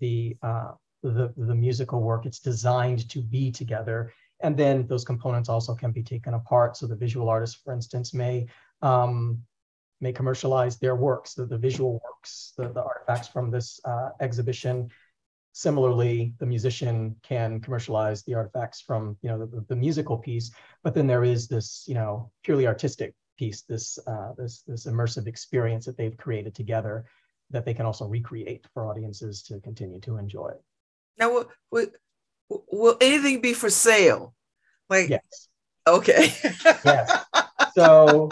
the 0.00 0.36
uh, 0.42 0.72
the, 1.02 1.32
the 1.36 1.54
musical 1.54 2.00
work. 2.00 2.26
It's 2.26 2.40
designed 2.40 3.08
to 3.10 3.20
be 3.22 3.50
together. 3.50 4.12
And 4.42 4.56
then 4.56 4.86
those 4.86 5.04
components 5.04 5.48
also 5.48 5.74
can 5.74 5.92
be 5.92 6.02
taken 6.02 6.34
apart. 6.34 6.76
So 6.76 6.86
the 6.86 6.96
visual 6.96 7.28
artist, 7.28 7.58
for 7.62 7.72
instance, 7.72 8.14
may 8.14 8.46
um, 8.82 9.42
may 10.00 10.12
commercialize 10.12 10.78
their 10.78 10.96
works, 10.96 11.34
the, 11.34 11.44
the 11.44 11.58
visual 11.58 12.00
works, 12.04 12.54
the, 12.56 12.68
the 12.68 12.82
artifacts 12.82 13.28
from 13.28 13.50
this 13.50 13.80
uh, 13.84 14.10
exhibition. 14.20 14.88
Similarly, 15.52 16.34
the 16.38 16.46
musician 16.46 17.16
can 17.22 17.60
commercialize 17.60 18.22
the 18.22 18.34
artifacts 18.34 18.80
from 18.80 19.16
you 19.20 19.28
know 19.28 19.44
the, 19.44 19.64
the 19.68 19.76
musical 19.76 20.16
piece, 20.16 20.50
but 20.82 20.94
then 20.94 21.06
there 21.06 21.24
is 21.24 21.48
this 21.48 21.84
you 21.86 21.94
know 21.94 22.30
purely 22.44 22.66
artistic 22.66 23.14
piece, 23.36 23.62
this 23.62 23.98
uh, 24.06 24.32
this 24.38 24.62
this 24.66 24.86
immersive 24.86 25.26
experience 25.26 25.84
that 25.86 25.96
they've 25.96 26.16
created 26.16 26.54
together 26.54 27.04
that 27.50 27.64
they 27.64 27.74
can 27.74 27.84
also 27.84 28.06
recreate 28.06 28.64
for 28.72 28.86
audiences 28.86 29.42
to 29.42 29.58
continue 29.60 30.00
to 30.00 30.18
enjoy. 30.18 30.52
Now, 31.18 31.44
will, 31.70 31.86
will 32.70 32.96
anything 33.00 33.40
be 33.40 33.52
for 33.52 33.70
sale? 33.70 34.34
Like, 34.88 35.08
yes. 35.08 35.48
Okay. 35.86 36.34
yes. 36.84 37.24
So 37.74 38.28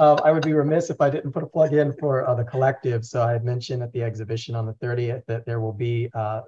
um, 0.00 0.20
I 0.24 0.32
would 0.32 0.44
be 0.44 0.52
remiss 0.52 0.90
if 0.90 1.00
I 1.00 1.10
didn't 1.10 1.32
put 1.32 1.42
a 1.42 1.46
plug 1.46 1.72
in 1.72 1.92
for 1.94 2.26
uh, 2.28 2.34
the 2.34 2.44
collective. 2.44 3.04
So 3.04 3.22
I 3.22 3.32
had 3.32 3.44
mentioned 3.44 3.82
at 3.82 3.92
the 3.92 4.02
exhibition 4.02 4.54
on 4.54 4.66
the 4.66 4.74
30th 4.74 5.24
that 5.26 5.46
there 5.46 5.60
will 5.60 5.72
be 5.72 6.10
uh, 6.14 6.42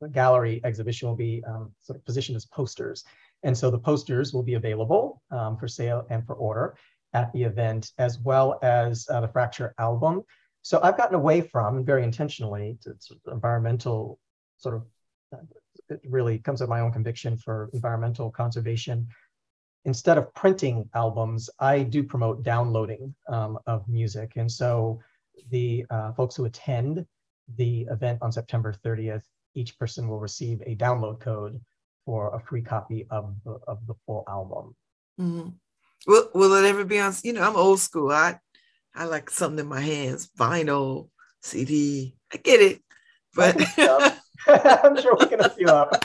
the 0.00 0.08
gallery 0.08 0.60
exhibition 0.64 1.08
will 1.08 1.16
be 1.16 1.42
um, 1.46 1.72
sort 1.80 1.98
of 1.98 2.04
positioned 2.04 2.36
as 2.36 2.44
posters. 2.44 3.04
And 3.42 3.56
so 3.56 3.70
the 3.70 3.78
posters 3.78 4.32
will 4.32 4.42
be 4.42 4.54
available 4.54 5.22
um, 5.30 5.56
for 5.56 5.66
sale 5.68 6.06
and 6.10 6.24
for 6.26 6.34
order 6.34 6.76
at 7.14 7.32
the 7.32 7.42
event, 7.42 7.92
as 7.98 8.18
well 8.18 8.58
as 8.62 9.06
uh, 9.10 9.20
the 9.20 9.28
Fracture 9.28 9.74
album. 9.78 10.22
So 10.62 10.80
I've 10.82 10.96
gotten 10.96 11.16
away 11.16 11.40
from, 11.40 11.84
very 11.84 12.04
intentionally, 12.04 12.78
to, 12.82 12.90
to 12.90 13.32
environmental 13.32 14.18
sort 14.58 14.76
of 14.76 14.84
it 15.88 16.00
really 16.08 16.38
comes 16.38 16.60
of 16.60 16.68
my 16.68 16.80
own 16.80 16.92
conviction 16.92 17.36
for 17.36 17.70
environmental 17.72 18.30
conservation. 18.30 19.06
Instead 19.84 20.18
of 20.18 20.32
printing 20.34 20.88
albums, 20.94 21.50
I 21.58 21.82
do 21.82 22.02
promote 22.04 22.42
downloading 22.42 23.14
um, 23.28 23.58
of 23.66 23.88
music. 23.88 24.32
And 24.36 24.50
so 24.50 25.00
the 25.50 25.84
uh, 25.90 26.12
folks 26.12 26.36
who 26.36 26.44
attend 26.44 27.04
the 27.56 27.86
event 27.90 28.20
on 28.22 28.30
September 28.30 28.74
30th, 28.84 29.24
each 29.54 29.78
person 29.78 30.08
will 30.08 30.20
receive 30.20 30.62
a 30.66 30.76
download 30.76 31.20
code 31.20 31.60
for 32.04 32.34
a 32.34 32.40
free 32.40 32.62
copy 32.62 33.06
of 33.10 33.34
the, 33.44 33.58
of 33.66 33.86
the 33.86 33.94
full 34.06 34.24
album. 34.28 34.74
Mm-hmm. 35.20 35.48
Will, 36.06 36.28
will 36.34 36.54
it 36.54 36.68
ever 36.68 36.84
be 36.84 36.98
on? 36.98 37.14
You 37.22 37.32
know, 37.32 37.42
I'm 37.42 37.56
old 37.56 37.80
school. 37.80 38.10
I 38.10 38.38
I 38.94 39.04
like 39.04 39.30
something 39.30 39.60
in 39.60 39.66
my 39.66 39.80
hands, 39.80 40.28
vinyl, 40.38 41.08
CD. 41.40 42.16
I 42.32 42.36
get 42.38 42.60
it, 42.60 42.82
but 43.34 43.56
I'm 44.82 45.00
sure 45.00 45.16
we 45.18 45.26
can 45.26 45.40
hook 45.40 45.54
you 45.58 45.68
up. 45.68 46.04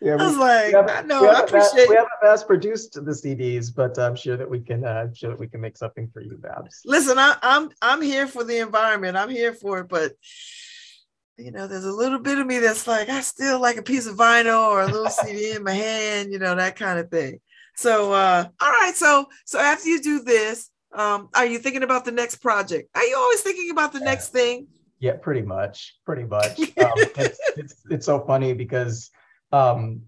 yeah, 0.00 0.16
we, 0.16 0.22
I 0.22 0.26
was 0.26 0.36
like, 0.36 0.74
I 0.74 1.02
know, 1.02 1.28
I 1.28 1.40
appreciate. 1.40 1.88
we 1.88 1.96
haven't 1.96 2.10
mass 2.22 2.44
produced 2.44 2.94
the 2.94 3.12
CDs, 3.12 3.74
but 3.74 3.98
I'm 3.98 4.16
sure 4.16 4.36
that 4.36 4.48
we 4.48 4.60
can. 4.60 4.84
Uh, 4.84 5.12
sure 5.12 5.30
that 5.30 5.38
we 5.38 5.48
can 5.48 5.60
make 5.60 5.76
something 5.76 6.08
for 6.12 6.20
you, 6.20 6.38
Babs. 6.38 6.82
Listen, 6.84 7.18
I, 7.18 7.36
I'm 7.42 7.70
I'm 7.80 8.02
here 8.02 8.26
for 8.26 8.44
the 8.44 8.58
environment. 8.58 9.16
I'm 9.16 9.30
here 9.30 9.52
for 9.52 9.80
it, 9.80 9.88
but 9.88 10.12
you 11.38 11.50
know, 11.50 11.66
there's 11.66 11.84
a 11.84 11.92
little 11.92 12.18
bit 12.18 12.38
of 12.38 12.46
me 12.46 12.58
that's 12.58 12.86
like, 12.86 13.08
I 13.08 13.20
still 13.20 13.60
like 13.60 13.76
a 13.76 13.82
piece 13.82 14.06
of 14.06 14.16
vinyl 14.16 14.68
or 14.68 14.82
a 14.82 14.86
little 14.86 15.08
CD 15.10 15.52
in 15.52 15.64
my 15.64 15.72
hand, 15.72 16.32
you 16.32 16.38
know, 16.38 16.54
that 16.54 16.76
kind 16.76 16.98
of 16.98 17.10
thing. 17.10 17.40
So, 17.74 18.12
uh, 18.12 18.46
all 18.60 18.70
right. 18.70 18.94
So, 18.94 19.26
so 19.44 19.58
after 19.58 19.88
you 19.88 20.00
do 20.00 20.22
this, 20.22 20.70
um, 20.92 21.30
are 21.34 21.46
you 21.46 21.58
thinking 21.58 21.82
about 21.82 22.04
the 22.04 22.12
next 22.12 22.36
project? 22.36 22.90
Are 22.94 23.04
you 23.04 23.16
always 23.16 23.40
thinking 23.40 23.70
about 23.70 23.92
the 23.92 23.98
yeah. 24.00 24.04
next 24.04 24.28
thing? 24.28 24.68
Yeah, 25.02 25.16
pretty 25.16 25.42
much, 25.42 25.98
pretty 26.06 26.22
much. 26.24 26.58
Um, 26.82 26.92
it's, 27.16 27.40
it's, 27.56 27.74
it's 27.90 28.06
so 28.06 28.20
funny 28.20 28.52
because, 28.54 29.10
um, 29.50 30.02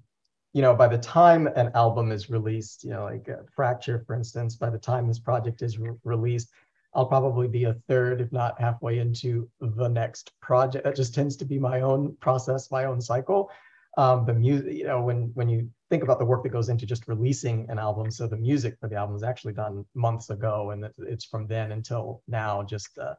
you 0.53 0.63
know, 0.63 0.75
by 0.75 0.87
the 0.87 0.99
time 0.99 1.47
an 1.49 1.71
album 1.75 2.13
is 2.13 2.31
released, 2.31 2.85
you 2.85 2.91
know, 2.91 3.05
like 3.05 3.29
uh, 3.29 3.43
Fracture, 3.55 4.05
for 4.07 4.15
instance, 4.15 4.57
by 4.57 4.71
the 4.71 4.79
time 4.79 5.07
this 5.07 5.19
project 5.19 5.63
is 5.63 5.79
re- 5.79 5.97
released, 6.05 6.51
I'll 6.95 7.07
probably 7.07 7.49
be 7.49 7.65
a 7.65 7.75
third, 7.89 8.21
if 8.21 8.31
not 8.33 8.61
halfway 8.61 8.99
into 8.99 9.49
the 9.61 9.89
next 9.89 10.33
project. 10.41 10.85
That 10.85 10.97
just 10.97 11.15
tends 11.15 11.37
to 11.39 11.45
be 11.45 11.59
my 11.59 11.81
own 11.81 12.17
process, 12.21 12.71
my 12.71 12.85
own 12.85 13.01
cycle. 13.01 13.51
Um, 13.97 14.27
the 14.27 14.35
music, 14.35 14.75
you 14.75 14.85
know, 14.85 15.01
when 15.03 15.31
when 15.35 15.49
you 15.49 15.71
think 15.91 16.03
about 16.05 16.19
the 16.19 16.25
work 16.25 16.43
that 16.45 16.51
goes 16.51 16.69
into 16.69 16.87
just 16.87 17.09
releasing 17.09 17.69
an 17.69 17.79
album, 17.79 18.11
so 18.11 18.27
the 18.27 18.37
music 18.37 18.77
for 18.81 18.89
the 18.89 18.97
album 18.97 19.17
is 19.17 19.23
actually 19.23 19.55
done 19.55 19.85
months 19.95 20.31
ago, 20.31 20.71
and 20.71 20.89
it's 20.99 21.25
from 21.25 21.47
then 21.47 21.73
until 21.73 22.23
now, 22.29 22.63
just 22.63 22.97
uh, 22.99 23.15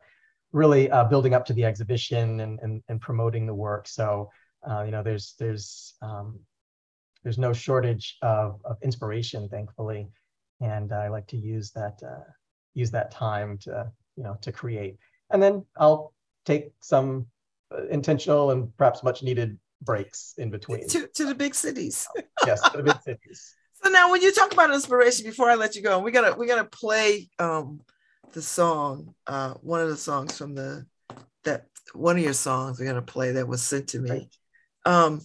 really 0.56 0.90
uh, 0.90 1.04
building 1.04 1.34
up 1.34 1.46
to 1.46 1.54
the 1.54 1.66
exhibition 1.66 2.40
and, 2.40 2.60
and, 2.62 2.82
and 2.88 3.02
promoting 3.02 3.46
the 3.46 3.54
work. 3.54 3.90
So, 3.90 4.32
uh, 4.68 4.84
you 4.84 4.92
know, 4.92 5.04
there's 5.04 5.36
there's 5.38 5.96
um, 6.02 6.40
there's 7.24 7.38
no 7.38 7.52
shortage 7.52 8.18
of, 8.22 8.62
of 8.64 8.78
inspiration, 8.82 9.50
thankfully, 9.50 10.08
and 10.62 10.94
I 10.94 11.10
like 11.10 11.28
to 11.28 11.38
use 11.38 11.72
that 11.72 12.00
uh, 12.02 12.24
use 12.74 12.90
that 12.92 13.12
time 13.12 13.58
to 13.60 13.92
you 14.16 14.24
know 14.24 14.38
to 14.42 14.52
create. 14.52 14.98
And 15.30 15.44
then 15.44 15.66
I'll 15.78 16.14
take 16.46 16.72
some 16.80 17.28
uh, 17.72 17.88
intentional 17.88 18.52
and 18.52 18.76
perhaps 18.78 19.04
much 19.04 19.24
needed 19.24 19.60
breaks 19.82 20.36
in 20.38 20.50
between 20.52 20.88
to, 20.88 21.08
to 21.16 21.26
the 21.26 21.36
big 21.36 21.54
cities. 21.54 22.08
yes, 22.46 22.62
to 22.72 22.78
the 22.78 22.84
big 22.84 23.02
cities. 23.02 23.56
So 23.84 23.90
now, 23.90 24.10
when 24.10 24.22
you 24.22 24.32
talk 24.32 24.54
about 24.54 24.74
inspiration, 24.74 25.26
before 25.26 25.50
I 25.50 25.56
let 25.56 25.76
you 25.76 25.82
go, 25.82 26.00
we 26.00 26.12
gotta 26.12 26.34
we 26.38 26.48
gotta 26.48 26.64
play 26.64 27.30
um, 27.40 27.82
the 28.34 28.42
song, 28.42 29.16
uh, 29.28 29.54
one 29.56 29.82
of 29.82 29.90
the 29.90 29.98
songs 29.98 30.38
from 30.38 30.56
the 30.56 30.86
that 31.44 31.68
one 31.94 32.18
of 32.18 32.24
your 32.24 32.34
songs 32.34 32.80
we're 32.80 32.86
gonna 32.86 33.02
play 33.02 33.34
that 33.34 33.48
was 33.48 33.62
sent 33.62 33.90
to 33.90 34.00
me. 34.00 34.30
Um, 34.86 35.22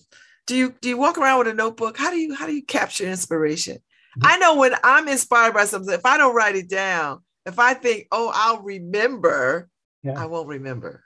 do 0.46 0.56
you 0.56 0.74
do 0.80 0.88
you 0.88 0.96
walk 0.96 1.18
around 1.18 1.38
with 1.38 1.48
a 1.48 1.54
notebook? 1.54 1.96
How 1.96 2.10
do 2.10 2.16
you 2.16 2.34
how 2.34 2.46
do 2.46 2.54
you 2.54 2.64
capture 2.64 3.04
inspiration? 3.04 3.76
Mm-hmm. 3.76 4.26
I 4.26 4.36
know 4.38 4.56
when 4.56 4.74
I'm 4.82 5.08
inspired 5.08 5.54
by 5.54 5.64
something, 5.64 5.94
if 5.94 6.04
I 6.04 6.16
don't 6.16 6.34
write 6.34 6.56
it 6.56 6.68
down, 6.68 7.20
if 7.46 7.58
I 7.58 7.74
think, 7.74 8.08
oh, 8.10 8.30
I'll 8.34 8.62
remember, 8.62 9.68
yeah. 10.02 10.20
I 10.20 10.26
won't 10.26 10.48
remember. 10.48 11.04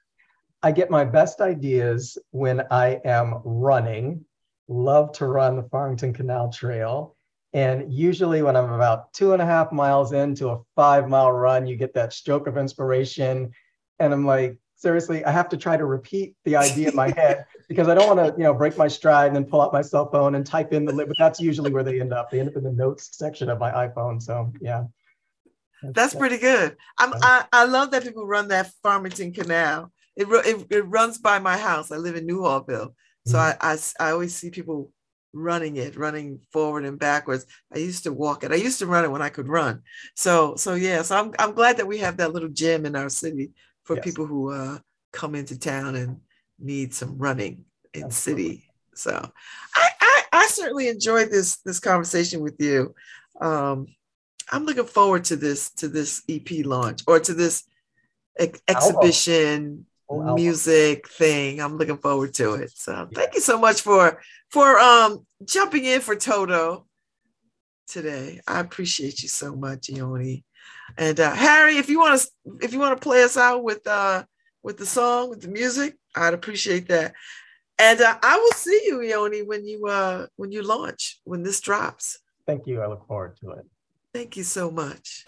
I 0.63 0.73
get 0.73 0.91
my 0.91 1.05
best 1.05 1.43
ideas 1.43 2.17
when 2.31 2.63
I 2.71 3.01
am 3.05 3.43
running. 3.45 4.25
Love 4.67 5.13
to 5.13 5.27
run 5.27 5.57
the 5.57 5.65
Farmington 5.65 6.15
Canal 6.15 6.51
Trail. 6.51 7.14
And 7.55 7.93
usually, 7.93 8.43
when 8.43 8.57
I'm 8.57 8.73
about 8.73 9.13
two 9.13 9.33
and 9.33 9.41
a 9.41 9.47
half 9.47 9.71
miles 9.71 10.13
into 10.13 10.51
a 10.51 10.61
five 10.75 11.09
mile 11.09 11.31
run, 11.31 11.69
you 11.69 11.77
get 11.77 11.95
that 11.95 12.13
stroke 12.13 12.49
of 12.49 12.59
inspiration. 12.59 13.53
And 14.01 14.13
I'm 14.13 14.27
like, 14.27 14.59
seriously, 14.75 15.25
I 15.25 15.31
have 15.31 15.49
to 15.51 15.57
try 15.57 15.77
to 15.77 15.85
repeat 15.85 16.35
the 16.45 16.57
idea 16.57 16.89
in 16.89 16.97
my 16.97 17.11
head 17.17 17.47
because 17.69 17.87
I 17.87 17.95
don't 17.95 18.09
want 18.09 18.19
to, 18.19 18.37
you 18.37 18.43
know, 18.43 18.55
break 18.55 18.77
my 18.77 18.89
stride 18.89 19.29
and 19.29 19.37
then 19.37 19.45
pull 19.45 19.61
out 19.61 19.73
my 19.73 19.83
cell 19.83 20.11
phone 20.11 20.35
and 20.35 20.45
type 20.45 20.73
in 20.73 20.85
the, 20.85 20.93
but 20.93 21.15
that's 21.17 21.41
usually 21.41 21.73
where 21.73 21.85
they 21.85 22.01
end 22.01 22.13
up. 22.13 22.29
They 22.29 22.41
end 22.41 22.49
up 22.49 22.57
in 22.57 22.65
the 22.65 22.73
notes 22.73 23.17
section 23.17 23.49
of 23.49 23.61
my 23.61 23.71
iPhone. 23.71 24.21
So, 24.21 24.53
yeah. 24.61 24.85
That's, 25.81 25.95
that's 25.95 26.15
pretty 26.17 26.39
good. 26.39 26.77
I'm, 26.99 27.13
I, 27.23 27.45
I 27.53 27.65
love 27.67 27.93
that 27.93 28.03
people 28.03 28.27
run 28.27 28.49
that 28.49 28.73
Farmington 28.83 29.33
Canal. 29.33 29.93
It, 30.17 30.27
it, 30.29 30.67
it 30.71 30.89
runs 30.89 31.19
by 31.19 31.39
my 31.39 31.57
house. 31.57 31.93
I 31.93 31.99
live 31.99 32.17
in 32.17 32.27
Newhallville. 32.27 32.95
So 33.27 33.39
mm-hmm. 33.39 33.59
I, 33.61 33.75
I, 33.75 34.09
I 34.09 34.11
always 34.13 34.35
see 34.35 34.51
people 34.51 34.91
running 35.35 35.77
it, 35.77 35.97
running 35.97 36.41
forward 36.53 36.85
and 36.85 36.99
backwards. 36.99 37.47
I 37.75 37.79
used 37.79 38.05
to 38.05 38.13
walk 38.13 38.45
it. 38.45 38.53
I 38.53 38.57
used 38.57 38.79
to 38.79 38.87
run 38.87 39.05
it 39.05 39.11
when 39.11 39.23
I 39.23 39.29
could 39.29 39.49
run. 39.49 39.83
So 40.15 40.57
so 40.57 40.75
yeah, 40.75 41.03
so 41.03 41.19
I'm 41.19 41.33
I'm 41.39 41.53
glad 41.53 41.77
that 41.77 41.87
we 41.87 41.99
have 41.99 42.17
that 42.19 42.33
little 42.33 42.49
gym 42.49 42.87
in 42.87 42.97
our 42.97 43.09
city 43.09 43.51
for 43.83 43.97
yes. 43.97 44.05
people 44.05 44.27
who 44.27 44.53
uh, 44.53 44.79
come 45.13 45.35
into 45.35 45.59
town 45.59 45.97
and 45.97 46.21
need 46.59 46.95
some 46.95 47.19
running 47.19 47.65
in 47.93 48.05
Absolutely. 48.05 48.45
city. 48.45 48.71
So 48.95 49.31
I, 49.75 49.89
I, 50.01 50.23
I 50.33 50.47
certainly 50.47 50.89
enjoyed 50.89 51.31
this 51.31 51.57
this 51.59 51.81
conversation 51.81 52.41
with 52.41 52.57
you. 52.59 52.95
Um, 53.41 53.89
I'm 54.53 54.65
looking 54.65 54.85
forward 54.85 55.25
to 55.25 55.37
this 55.37 55.71
to 55.73 55.89
this 55.89 56.23
EP 56.29 56.65
launch 56.65 57.03
or 57.07 57.19
to 57.19 57.35
this 57.35 57.65
ex- 58.39 58.63
exhibition 58.69 59.87
oh, 60.09 60.35
music 60.35 61.09
thing. 61.09 61.61
I'm 61.61 61.77
looking 61.77 61.99
forward 61.99 62.35
to 62.35 62.55
it. 62.55 62.73
So 62.75 62.93
yeah. 62.93 63.07
thank 63.15 63.35
you 63.35 63.41
so 63.41 63.59
much 63.59 63.81
for 63.81 64.21
for 64.51 64.79
um 64.79 65.27
jumping 65.45 65.85
in 65.85 66.01
for 66.01 66.17
Toto 66.17 66.87
today. 67.87 68.41
I 68.47 68.61
appreciate 68.61 69.23
you 69.23 69.29
so 69.29 69.55
much, 69.55 69.91
Ione. 69.91 70.45
And 70.97 71.19
uh, 71.19 71.35
Harry, 71.35 71.77
if 71.77 71.89
you 71.89 71.99
want 71.99 72.21
to 72.21 72.59
if 72.63 72.73
you 72.73 72.79
want 72.79 72.99
to 72.99 73.03
play 73.03 73.23
us 73.23 73.37
out 73.37 73.63
with 73.63 73.87
uh 73.87 74.25
with 74.63 74.79
the 74.79 74.87
song 74.87 75.31
with 75.31 75.43
the 75.43 75.49
music, 75.49 75.97
I'd 76.15 76.35
appreciate 76.35 76.89
that. 76.89 77.15
And 77.79 78.01
uh, 78.01 78.17
I 78.23 78.39
will 78.39 78.53
see 78.53 78.83
you, 78.87 79.03
Ione, 79.03 79.43
when 79.43 79.67
you 79.67 79.87
uh 79.87 80.27
when 80.37 80.53
you 80.53 80.63
launch 80.63 81.21
when 81.25 81.43
this 81.43 81.61
drops. 81.61 82.19
Thank 82.47 82.67
you. 82.67 82.83
I 82.83 82.87
look 82.87 83.07
forward 83.07 83.37
to 83.41 83.51
it. 83.53 83.67
Thank 84.13 84.37
you 84.37 84.45
so 84.45 84.71
much. 84.71 85.25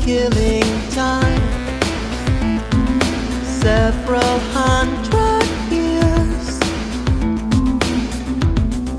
killing 0.00 0.64
time. 0.90 1.42
Several 3.60 4.38
hundred 4.56 5.46
years 5.70 6.58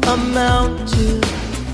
amount 0.08 0.88
to 0.90 1.20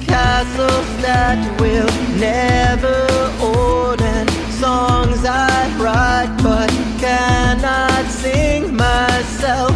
castles 0.06 0.88
that 1.02 1.38
will 1.60 1.92
never 2.18 3.08
old 3.42 4.02
and 4.02 4.30
songs 4.64 5.26
I 5.26 5.68
write 5.78 6.34
but 6.42 6.70
cannot 7.00 8.06
sing 8.06 8.76
myself. 8.76 9.76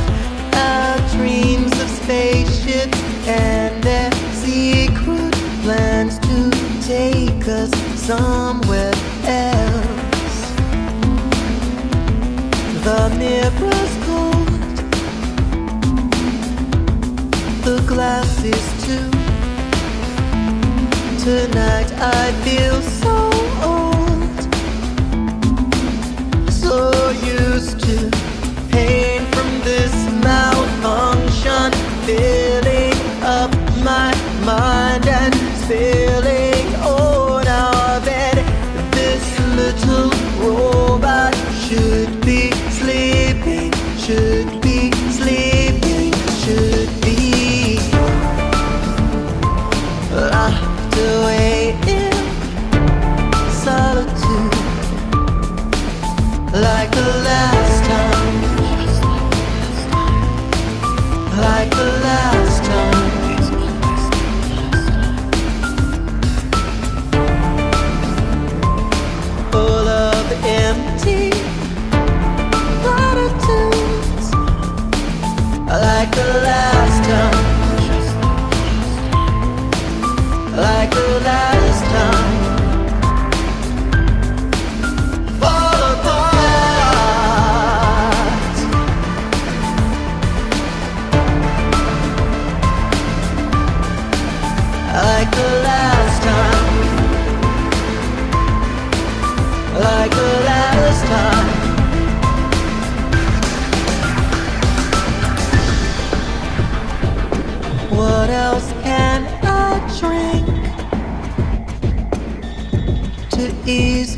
and 0.53 1.01
dreams 1.11 1.73
of 1.81 1.89
spaceships 1.89 2.99
and 3.27 3.83
their 3.83 4.11
secret 4.45 5.33
plans 5.63 6.17
to 6.19 6.49
take 6.81 7.47
us 7.47 7.71
somewhere 7.99 9.10
else. 9.25 10.53
The 12.85 13.09
mirror's 13.19 13.93
gold, 14.07 14.77
the 17.63 17.77
glass 17.87 18.43
is 18.43 18.67
too. 18.85 19.09
Tonight 21.23 21.91
I 21.99 22.31
feel 22.43 22.81
so 22.81 23.15
old, 23.71 24.39
so 26.51 26.75
used 27.23 27.79
to 27.81 28.09
pain 28.71 29.19
from 29.33 29.49
this 29.61 29.93
malfunction, 30.23 31.71
filling 32.05 32.99
up 33.21 33.51
my 33.83 34.11
mind 34.43 35.05
and 35.07 35.35
spirit. 35.63 36.00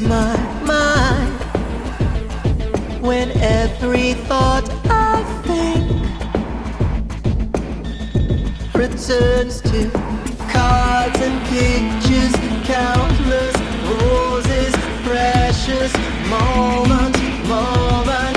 my 0.08 0.38
mind 0.66 1.34
when 3.02 3.32
every 3.42 4.14
thought 4.14 4.70
I 4.86 5.24
think 5.46 5.84
returns 8.76 9.62
to 9.62 9.90
cards 10.52 11.20
and 11.20 11.40
pictures, 11.48 12.34
countless 12.66 13.56
roses, 14.02 14.74
precious 15.04 15.94
moments, 16.30 17.20
moments. 17.48 18.33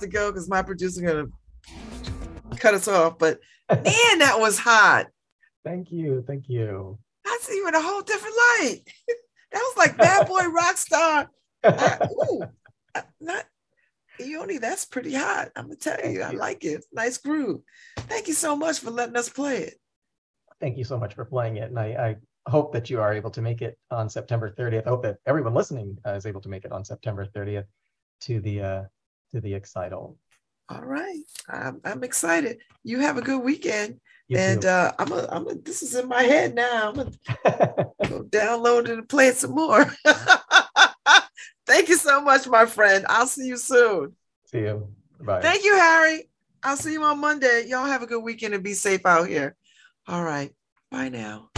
To 0.00 0.06
go 0.06 0.30
because 0.30 0.48
my 0.48 0.62
producer's 0.62 1.02
gonna 1.02 1.26
cut 2.56 2.74
us 2.74 2.88
off, 2.88 3.18
but 3.18 3.38
man, 3.70 4.18
that 4.18 4.36
was 4.38 4.58
hot. 4.58 5.06
Thank 5.64 5.92
you. 5.92 6.24
Thank 6.26 6.48
you. 6.48 6.98
That's 7.24 7.50
even 7.52 7.74
a 7.74 7.82
whole 7.82 8.02
different 8.02 8.34
light. 8.36 8.80
that 9.52 9.58
was 9.58 9.76
like 9.76 9.96
bad 9.96 10.26
boy 10.26 10.46
rock 10.48 10.76
star. 10.76 11.30
I, 11.62 12.08
ooh, 12.30 12.42
not 13.20 13.44
Yoni, 14.18 14.58
that's 14.58 14.84
pretty 14.84 15.14
hot. 15.14 15.50
I'm 15.56 15.66
gonna 15.66 15.76
tell 15.76 15.98
you, 16.04 16.22
I 16.22 16.30
like 16.30 16.64
it. 16.64 16.84
Nice 16.92 17.18
groove. 17.18 17.62
Thank 17.96 18.28
you 18.28 18.34
so 18.34 18.56
much 18.56 18.80
for 18.80 18.90
letting 18.90 19.16
us 19.16 19.28
play 19.28 19.58
it. 19.58 19.74
Thank 20.60 20.76
you 20.76 20.84
so 20.84 20.98
much 20.98 21.14
for 21.14 21.24
playing 21.24 21.56
it. 21.56 21.70
And 21.70 21.78
I, 21.78 22.16
I 22.46 22.50
hope 22.50 22.72
that 22.72 22.90
you 22.90 23.00
are 23.00 23.14
able 23.14 23.30
to 23.30 23.42
make 23.42 23.62
it 23.62 23.78
on 23.90 24.08
September 24.10 24.50
30th. 24.50 24.86
I 24.86 24.90
hope 24.90 25.02
that 25.02 25.18
everyone 25.26 25.54
listening 25.54 25.96
uh, 26.06 26.12
is 26.12 26.26
able 26.26 26.40
to 26.42 26.48
make 26.48 26.64
it 26.64 26.72
on 26.72 26.84
September 26.84 27.24
30th 27.24 27.64
to 28.22 28.40
the 28.40 28.60
uh, 28.60 28.82
to 29.34 29.40
the 29.40 29.52
Excitol. 29.52 30.16
All 30.68 30.82
right, 30.82 31.18
I'm, 31.48 31.80
I'm 31.84 32.04
excited. 32.04 32.58
You 32.84 33.00
have 33.00 33.18
a 33.18 33.22
good 33.22 33.42
weekend. 33.42 34.00
You 34.28 34.38
and 34.38 34.64
uh, 34.64 34.92
I'm 34.98 35.10
a, 35.10 35.28
I'm 35.30 35.48
a, 35.48 35.54
this 35.54 35.82
is 35.82 35.96
in 35.96 36.08
my 36.08 36.22
head 36.22 36.54
now. 36.54 36.88
I'm 36.88 36.94
gonna 36.94 37.10
go 38.08 38.22
download 38.22 38.84
it 38.84 38.90
and 38.90 39.08
play 39.08 39.28
it 39.28 39.36
some 39.36 39.54
more. 39.54 39.84
Thank 41.66 41.88
you 41.88 41.96
so 41.96 42.20
much, 42.20 42.46
my 42.46 42.66
friend. 42.66 43.04
I'll 43.08 43.26
see 43.26 43.46
you 43.46 43.56
soon. 43.56 44.14
See 44.46 44.58
you. 44.58 44.88
Bye. 45.20 45.40
Thank 45.40 45.64
you, 45.64 45.76
Harry. 45.76 46.28
I'll 46.62 46.76
see 46.76 46.92
you 46.92 47.02
on 47.02 47.20
Monday. 47.20 47.64
Y'all 47.66 47.86
have 47.86 48.02
a 48.02 48.06
good 48.06 48.22
weekend 48.22 48.54
and 48.54 48.62
be 48.62 48.74
safe 48.74 49.04
out 49.06 49.28
here. 49.28 49.56
All 50.06 50.22
right. 50.22 50.52
Bye 50.90 51.08
now. 51.08 51.50